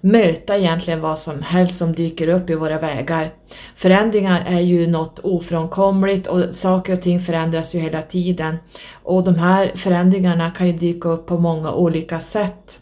[0.00, 3.34] möta egentligen vad som helst som dyker upp i våra vägar.
[3.76, 8.56] Förändringar är ju något ofrånkomligt och saker och ting förändras ju hela tiden.
[9.02, 12.80] Och de här förändringarna kan ju dyka upp på många olika sätt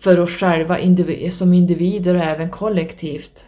[0.00, 0.78] för oss själva
[1.30, 3.44] som individer och även kollektivt.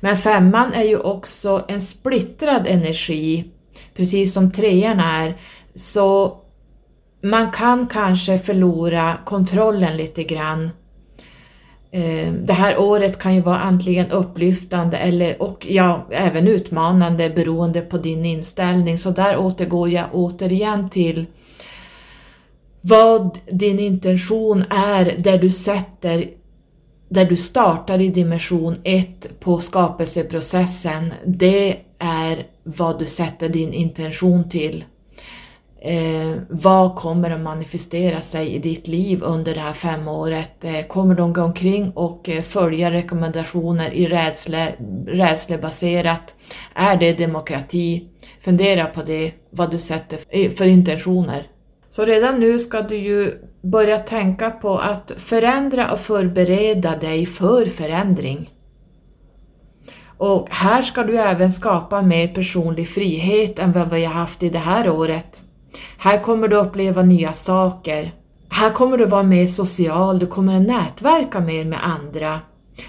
[0.00, 3.44] Men femman är ju också en splittrad energi,
[3.96, 5.34] precis som trean är,
[5.74, 6.36] så
[7.22, 10.70] man kan kanske förlora kontrollen lite grann.
[11.90, 17.80] Eh, det här året kan ju vara antingen upplyftande eller, och ja, även utmanande beroende
[17.80, 18.98] på din inställning.
[18.98, 21.26] Så där återgår jag återigen till
[22.80, 26.30] vad din intention är där du sätter
[27.08, 31.14] där du startar i dimension 1 på skapelseprocessen.
[31.26, 34.84] Det är vad du sätter din intention till.
[35.86, 40.64] Eh, vad kommer att manifestera sig i ditt liv under det här femåret?
[40.64, 44.74] Eh, kommer de gå omkring och eh, följa rekommendationer i rädsle,
[45.06, 46.34] rädslebaserat?
[46.74, 48.08] Är det demokrati?
[48.40, 51.46] Fundera på det, vad du sätter eh, för intentioner.
[51.88, 53.32] Så redan nu ska du ju
[53.62, 58.50] börja tänka på att förändra och förbereda dig för förändring.
[60.18, 64.50] Och här ska du även skapa mer personlig frihet än vad vi har haft i
[64.50, 65.42] det här året.
[66.04, 68.14] Här kommer du uppleva nya saker.
[68.48, 72.40] Här kommer du vara mer social, du kommer att nätverka mer med andra.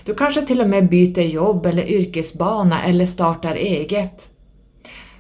[0.04, 4.30] Du kanske till och med byter jobb eller yrkesbana eller startar eget.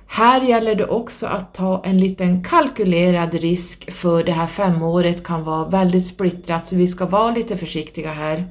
[0.07, 5.43] Här gäller det också att ta en liten kalkylerad risk för det här femåret kan
[5.43, 8.47] vara väldigt splittrat så vi ska vara lite försiktiga här.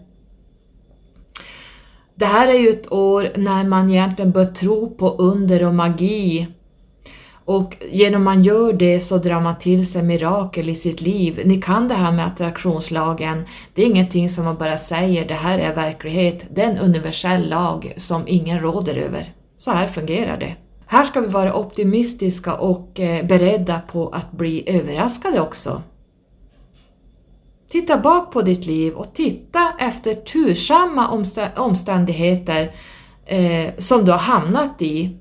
[2.14, 6.53] Det här är ju ett år när man egentligen bör tro på under och magi
[7.44, 11.42] och genom man gör det så drar man till sig mirakel i sitt liv.
[11.44, 13.44] Ni kan det här med attraktionslagen.
[13.74, 16.44] Det är ingenting som man bara säger, det här är verklighet.
[16.50, 19.34] Det är en universell lag som ingen råder över.
[19.56, 20.56] Så här fungerar det.
[20.86, 25.82] Här ska vi vara optimistiska och eh, beredda på att bli överraskade också.
[27.70, 31.24] Titta bak på ditt liv och titta efter tursamma
[31.56, 32.70] omständigheter
[33.26, 35.18] eh, som du har hamnat i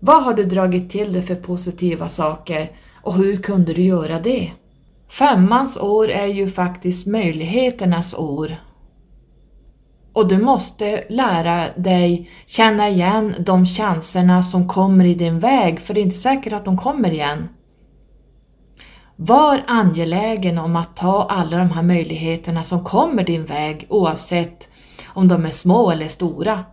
[0.00, 2.70] vad har du dragit till dig för positiva saker
[3.02, 4.52] och hur kunde du göra det?
[5.08, 8.56] Femmans år är ju faktiskt möjligheternas år.
[10.12, 15.94] Och du måste lära dig känna igen de chanserna som kommer i din väg, för
[15.94, 17.48] det är inte säkert att de kommer igen.
[19.16, 24.68] Var angelägen om att ta alla de här möjligheterna som kommer din väg oavsett
[25.06, 26.64] om de är små eller stora.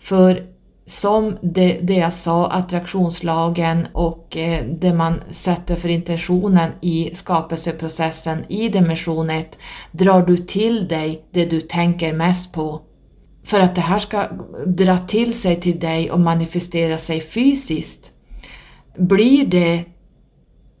[0.00, 0.53] För
[0.86, 8.44] som det, det jag sa, attraktionslagen och eh, det man sätter för intentionen i skapelseprocessen
[8.48, 9.58] i dimension 1,
[9.92, 12.80] drar du till dig det du tänker mest på.
[13.44, 14.28] För att det här ska
[14.66, 18.12] dra till sig till dig och manifestera sig fysiskt.
[18.96, 19.84] Blir det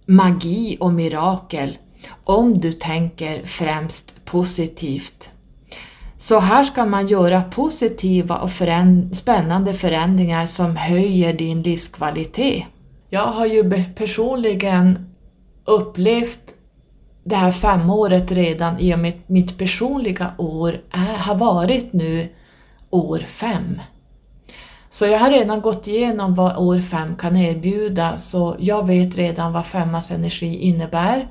[0.06, 1.78] magi och mirakel
[2.24, 5.30] om du tänker främst positivt.
[6.18, 12.64] Så här ska man göra positiva och föränd spännande förändringar som höjer din livskvalitet.
[13.10, 15.14] Jag har ju personligen
[15.64, 16.54] upplevt
[17.24, 22.28] det här femåret redan i och med mitt personliga år är, har varit nu
[22.90, 23.80] år fem.
[24.88, 29.52] Så jag har redan gått igenom vad år fem kan erbjuda så jag vet redan
[29.52, 31.28] vad femmans energi innebär.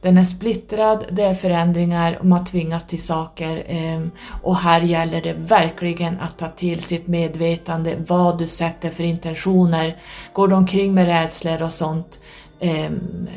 [0.00, 4.10] Den är splittrad, det är förändringar och man tvingas till saker ehm,
[4.42, 9.96] och här gäller det verkligen att ta till sitt medvetande vad du sätter för intentioner.
[10.32, 12.20] Går du omkring med rädslor och sånt,
[12.60, 13.28] ehm,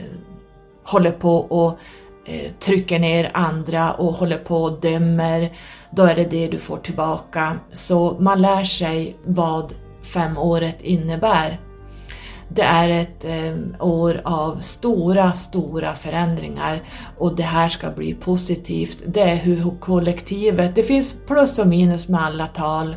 [0.83, 1.79] håller på och
[2.25, 5.53] eh, trycker ner andra och håller på och dömer,
[5.91, 7.59] då är det det du får tillbaka.
[7.71, 11.59] Så man lär sig vad femåret innebär.
[12.55, 16.81] Det är ett eh, år av stora, stora förändringar
[17.17, 19.03] och det här ska bli positivt.
[19.05, 22.95] Det är hur kollektivet, det finns plus och minus med alla tal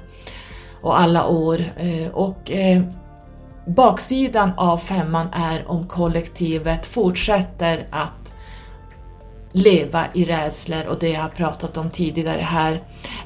[0.82, 2.82] och alla år eh, och eh,
[3.66, 8.25] baksidan av femman är om kollektivet fortsätter att
[9.56, 12.82] leva i rädslor och det jag har pratat om tidigare här.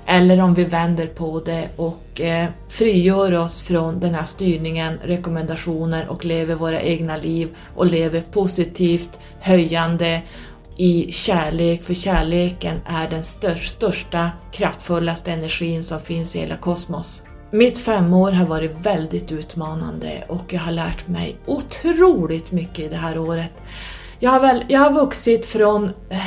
[0.06, 6.08] Eller om vi vänder på det och eh, frigör oss från den här styrningen, rekommendationer
[6.08, 10.22] och lever våra egna liv och lever positivt, höjande
[10.76, 17.22] i kärlek, för kärleken är den största, största kraftfullaste energin som finns i hela kosmos.
[17.52, 22.96] Mitt femår har varit väldigt utmanande och jag har lärt mig otroligt mycket i det
[22.96, 23.52] här året.
[24.22, 26.18] Jag har, väl, jag har vuxit från, eh,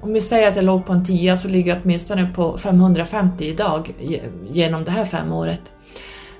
[0.00, 3.44] om vi säger att jag låg på en 10 så ligger jag åtminstone på 550
[3.44, 3.94] idag
[4.50, 5.72] genom det här femåret.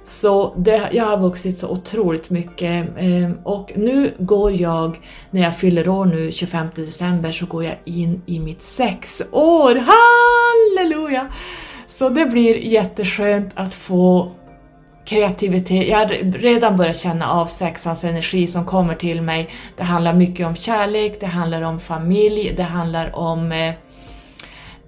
[0.05, 5.57] Så det, jag har vuxit så otroligt mycket eh, och nu går jag, när jag
[5.57, 9.75] fyller år nu 25 december, så går jag in i mitt sexår.
[9.75, 11.33] Halleluja!
[11.87, 14.33] Så det blir jätteskönt att få
[15.05, 15.89] kreativitet.
[15.89, 16.07] Jag har
[16.39, 19.49] redan börjat känna av sexans energi som kommer till mig.
[19.77, 23.75] Det handlar mycket om kärlek, det handlar om familj, det handlar om eh,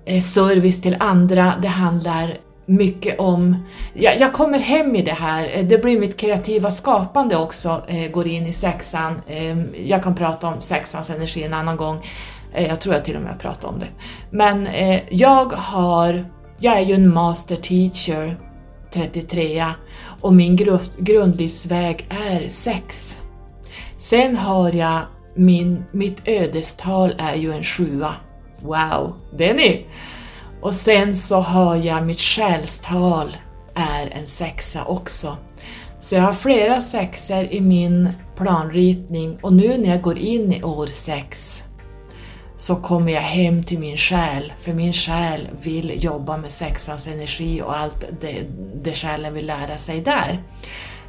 [0.05, 3.57] eh service till andra, det handlar mycket om...
[3.95, 8.11] Jag, jag, kommer hem i det här, eh, det blir mitt kreativa skapande också, eh,
[8.11, 9.21] går in i sexan.
[9.27, 12.07] Eh, jag kan prata om sexans energi en annan gång.
[12.55, 13.89] Eh, jag tror jag till och med har pratat om det.
[14.31, 16.27] Men eh, jag har...
[16.59, 18.39] Jag är ju en master teacher
[18.95, 19.67] 33
[20.21, 20.57] och min
[20.99, 23.19] grundlivsväg är 6.
[23.99, 25.01] Sen har jag
[25.35, 28.15] min, mitt ödestal är ju en sjua.
[28.61, 29.87] Wow, det är ni!
[30.61, 33.37] Och sen så har jag mitt själstal
[33.75, 35.37] är en sexa också.
[36.01, 40.63] Så jag har flera sexor i min planritning och nu när jag går in i
[40.63, 41.63] år 6
[42.65, 47.63] så kommer jag hem till min själ, för min själ vill jobba med sexans energi
[47.63, 48.45] och allt det,
[48.83, 50.43] det själen vill lära sig där.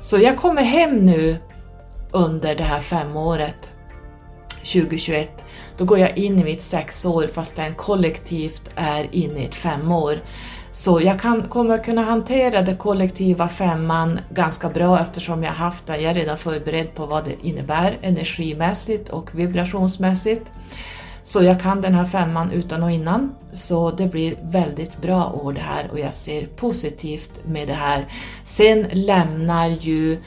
[0.01, 1.38] Så jag kommer hem nu
[2.12, 3.74] under det här femåret,
[4.58, 5.45] 2021,
[5.78, 10.20] då går jag in i mitt sexår fast den kollektivt är inne i ett femår.
[10.72, 15.97] Så jag kan, kommer kunna hantera det kollektiva femman ganska bra eftersom jag haft det.
[15.97, 20.51] Jag är redan förberedd på vad det innebär energimässigt och vibrationsmässigt.
[21.26, 23.36] Så jag kan den här femman utan och innan.
[23.53, 28.05] Så det blir väldigt bra år det här och jag ser positivt med det här.
[28.43, 30.17] Sen lämnar ju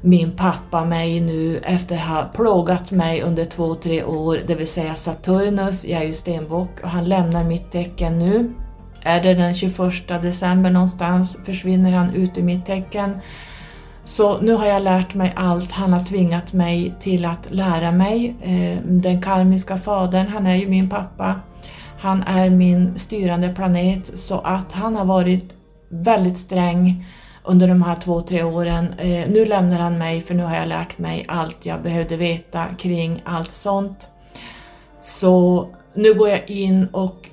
[0.00, 4.68] min pappa mig nu efter att ha plågat mig under två, tre år, det vill
[4.68, 8.54] säga Saturnus, jag är ju stenbock och han lämnar mitt tecken nu.
[9.02, 13.20] Är det den 21 december någonstans försvinner han ut ur mitt tecken.
[14.08, 18.34] Så nu har jag lärt mig allt, han har tvingat mig till att lära mig.
[18.42, 21.40] Eh, den karmiska fadern, han är ju min pappa.
[21.98, 25.54] Han är min styrande planet så att han har varit
[25.88, 27.06] väldigt sträng
[27.44, 28.94] under de här två, tre åren.
[28.98, 32.66] Eh, nu lämnar han mig för nu har jag lärt mig allt jag behövde veta
[32.78, 34.08] kring allt sånt.
[35.00, 37.28] Så nu går jag in och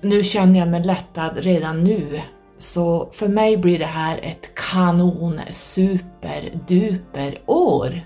[0.00, 2.20] nu känner jag mig lättad redan nu.
[2.60, 8.00] Så för mig blir det här ett kanon super duper år.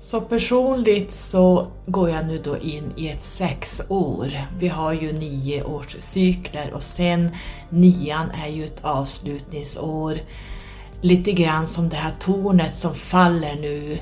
[0.00, 4.46] Så personligt så går jag nu då in i ett sexår.
[4.58, 7.30] Vi har ju nio års cykler och sen
[7.70, 10.18] nian är ju ett avslutningsår
[11.00, 13.98] lite grann som det här tornet som faller nu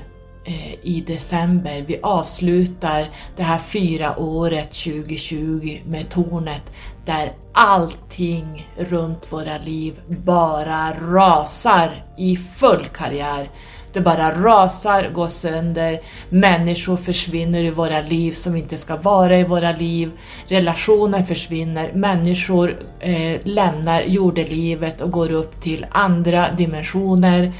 [0.47, 1.85] Eh, i december.
[1.87, 6.61] Vi avslutar det här fyra året 2020 med tornet
[7.05, 13.49] där allting runt våra liv bara rasar i full karriär.
[13.93, 19.43] Det bara rasar, går sönder, människor försvinner i våra liv som inte ska vara i
[19.43, 20.11] våra liv,
[20.47, 27.53] relationer försvinner, människor eh, lämnar jordelivet och går upp till andra dimensioner.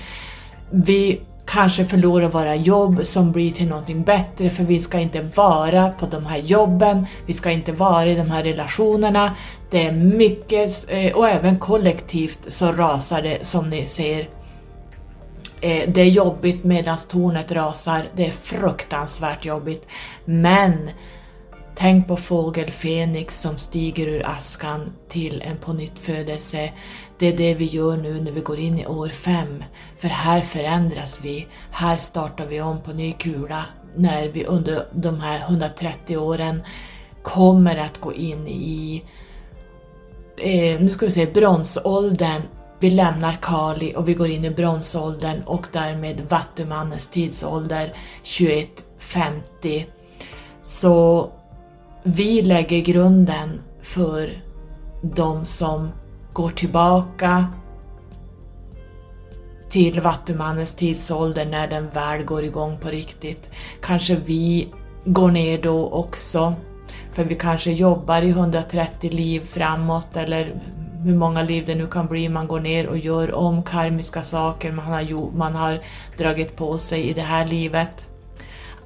[0.71, 5.89] Vi kanske förlorar våra jobb som blir till någonting bättre för vi ska inte vara
[5.89, 9.35] på de här jobben, vi ska inte vara i de här relationerna.
[9.69, 14.29] Det är mycket, eh, och även kollektivt så rasar det som ni ser.
[15.61, 19.87] Eh, det är jobbigt medan tornet rasar, det är fruktansvärt jobbigt.
[20.25, 20.89] Men
[21.75, 26.73] tänk på fågel Fenix som stiger ur askan till en pånyttfödelse.
[27.19, 29.63] Det är det vi gör nu när vi går in i år fem.
[29.97, 33.65] För här förändras vi, här startar vi om på ny kula
[33.95, 36.63] när vi under de här 130 åren
[37.21, 39.03] kommer att gå in i
[40.37, 42.41] eh, nu ska vi se, bronsåldern
[42.79, 49.85] vi lämnar Kali och vi går in i bronsåldern och därmed Vattumannens tidsålder 2150.
[50.63, 51.29] Så
[52.07, 54.43] vi lägger grunden för
[55.01, 55.89] de som
[56.33, 57.47] går tillbaka
[59.69, 63.49] till Vattumannens tidsålder när den väl går igång på riktigt.
[63.81, 64.67] Kanske vi
[65.05, 66.53] går ner då också,
[67.13, 70.61] för vi kanske jobbar i 130 liv framåt eller
[71.03, 74.71] hur många liv det nu kan bli, man går ner och gör om karmiska saker
[74.71, 75.79] man har, gjort, man har
[76.17, 78.07] dragit på sig i det här livet.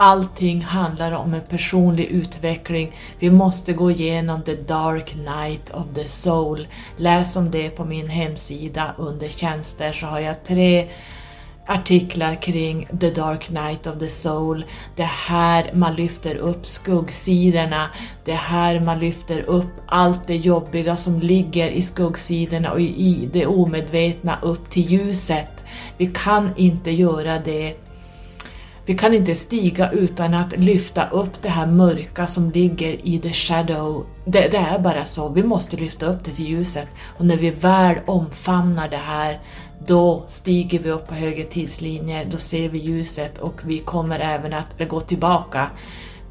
[0.01, 2.95] Allting handlar om en personlig utveckling.
[3.19, 6.67] Vi måste gå igenom the dark night of the soul.
[6.97, 10.87] Läs om det på min hemsida under tjänster så har jag tre
[11.65, 14.65] artiklar kring The Dark Night of the Soul.
[14.95, 17.87] Det här man lyfter upp skuggsidorna,
[18.25, 23.45] det här man lyfter upp allt det jobbiga som ligger i skuggsidorna och i det
[23.45, 25.63] omedvetna upp till ljuset.
[25.97, 27.75] Vi kan inte göra det
[28.89, 33.33] vi kan inte stiga utan att lyfta upp det här mörka som ligger i the
[33.33, 34.05] shadow.
[34.25, 36.87] Det, det, är bara så, vi måste lyfta upp det till ljuset.
[37.17, 39.39] Och när vi väl omfamnar det här,
[39.87, 44.53] då stiger vi upp på högre tidslinjer, då ser vi ljuset och vi kommer även
[44.53, 45.67] att gå tillbaka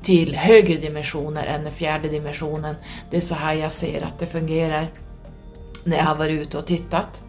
[0.03, 2.75] till högre dimensioner än den fjärde dimensionen.
[3.11, 4.91] Det är så här jag ser att det fungerar
[5.85, 7.23] när jag har varit ute och tittat.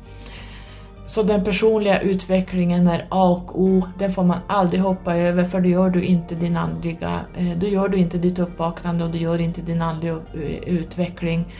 [1.09, 5.61] Så den personliga utvecklingen är A och O, den får man aldrig hoppa över för
[5.61, 9.17] då gör du inte din andliga, eh, då gör du inte ditt uppvaknande och du
[9.17, 11.53] gör inte din andliga eh, utveckling.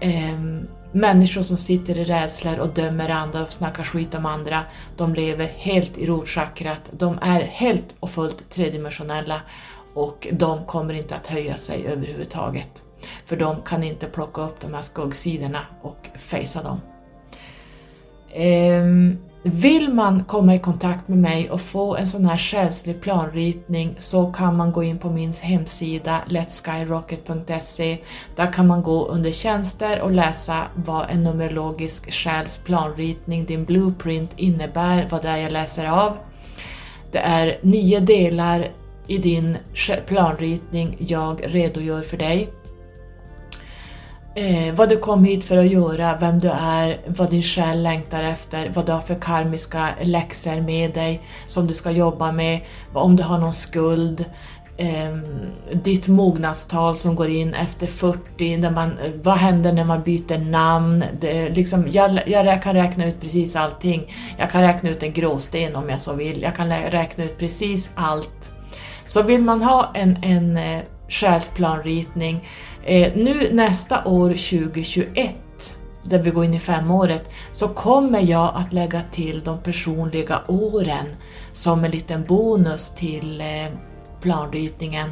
[0.00, 4.60] Ehm, människor som sitter i rädslor och dömer andra och snackar skit om andra,
[4.96, 9.40] de lever helt i rotchakrat, de är helt och fullt tredimensionella
[9.94, 12.82] och de kommer inte att höja sig överhuvudtaget.
[13.26, 16.80] För de kan inte plocka upp de här skuggsidorna och fejsa dem.
[18.36, 23.94] Ehm, vill man komma i kontakt med mig och få en sån här själslig planritning
[23.98, 27.98] så kan man gå in på min hemsida letskyrocket.se.
[28.36, 34.30] Där kan man gå under tjänster och läsa vad en numerologisk själs planritning, din blueprint,
[34.36, 36.16] innebär, vad det är jag läser av.
[37.12, 38.70] Det är nio delar
[39.06, 39.56] i din
[40.06, 42.48] planritning jag redogör för dig
[44.36, 48.22] eh, vad du kom hit för att göra, vem du är, vad din själ längtar
[48.22, 52.60] efter, vad du har för karmiska läxor med dig som du ska jobba med,
[52.92, 54.24] om du har någon skuld,
[54.76, 55.16] eh,
[55.72, 61.04] ditt mognadstal som går in efter 40, när man, vad händer när man byter namn?
[61.20, 64.14] Det, liksom, jag, jag kan räkna ut precis allting.
[64.38, 67.90] Jag kan räkna ut en gråsten om jag så vill, jag kan räkna ut precis
[67.94, 68.50] allt.
[69.04, 72.48] Så vill man ha en, en eh, själsplanritning.
[72.84, 75.34] Eh, nu nästa år 2021
[76.02, 81.06] där vi går in i femåret, så kommer jag att lägga till de personliga åren
[81.52, 83.78] som en liten bonus till eh,
[84.20, 85.10] planritningen.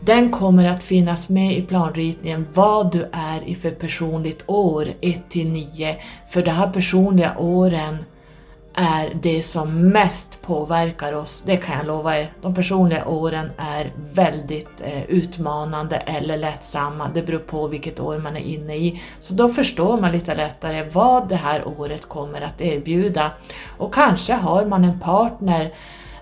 [0.00, 5.30] Den kommer att finnas med i planritningen vad du är i för personligt år 1
[5.30, 5.96] till 9.
[6.30, 7.96] För de här personliga åren
[8.76, 12.32] är det som mest påverkar oss, det kan jag lova er.
[12.42, 18.36] De personliga åren är väldigt eh, utmanande eller lättsamma, det beror på vilket år man
[18.36, 19.02] är inne i.
[19.20, 23.30] Så då förstår man lite lättare vad det här året kommer att erbjuda.
[23.78, 25.72] Och kanske har man en partner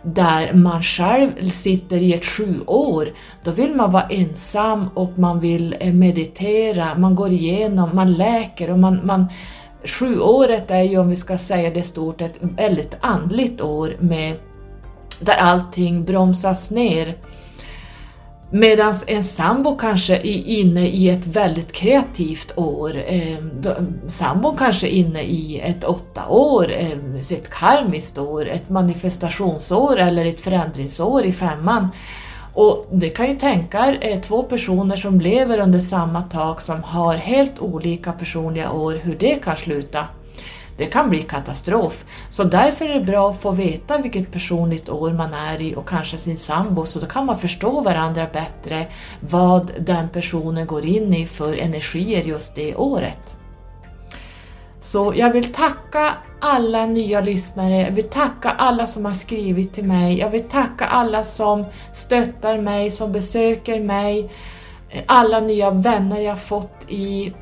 [0.03, 3.09] där man själv sitter i ett sju år,
[3.43, 8.71] då vill man vara ensam och man vill eh, meditera, man går igenom, man läker
[8.71, 9.27] och man, man
[9.85, 14.37] Sjuåret är ju, om vi ska säga det stort, ett väldigt andligt år med,
[15.21, 17.17] där allting bromsas ner.
[18.51, 22.97] Medan en sambo kanske är inne i ett väldigt kreativt år.
[23.07, 23.39] Eh,
[24.09, 30.25] sambon kanske är inne i ett åtta år, eh, ett karmiskt år, ett manifestationsår eller
[30.25, 31.89] ett förändringsår i femman.
[32.55, 36.83] Och det kan ju tänka er eh, två personer som lever under samma tak som
[36.83, 40.07] har helt olika personliga år, hur det kan sluta.
[40.77, 42.05] Det kan bli katastrof.
[42.31, 45.89] Så därför är det bra att få veta vilket personligt år man är i och
[45.89, 48.87] kanske sin sambo, så då kan man förstå varandra bättre
[49.21, 53.39] vad den personen går in i för energier just det året.
[54.85, 59.85] Så jag vill tacka alla nya lyssnare, jag vill tacka alla som har skrivit till
[59.85, 64.31] mig, jag vill tacka alla som stöttar mig, som besöker mig,
[65.07, 67.33] alla nya vänner jag fått i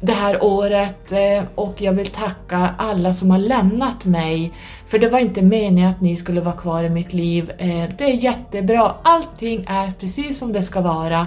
[0.00, 4.52] det här året eh, och jag vill tacka alla som har lämnat mig.
[4.86, 7.52] För det var inte meningen att ni skulle vara kvar i mitt liv.
[7.58, 11.26] Eh, det är jättebra, allting är precis som det ska vara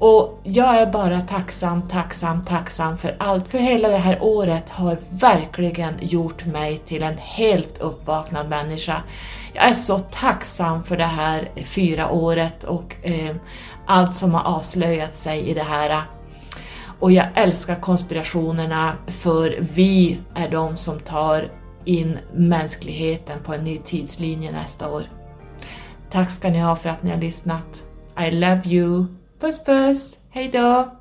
[0.00, 3.48] och jag är bara tacksam, tacksam, tacksam för allt.
[3.48, 9.02] För hela det här året har verkligen gjort mig till en helt uppvaknad människa.
[9.52, 13.36] Jag är så tacksam för det här fyra året och eh,
[13.86, 16.02] allt som har avslöjat sig i det här.
[17.00, 21.52] Och jag älskar konspirationerna för vi är de som tar
[21.84, 25.02] in mänskligheten på en ny tidslinje nästa år.
[26.10, 27.84] Tack ska ni ha för att ni har lyssnat.
[28.26, 29.19] I love you!
[29.40, 30.18] Puss puss!
[30.30, 30.99] Hejdå!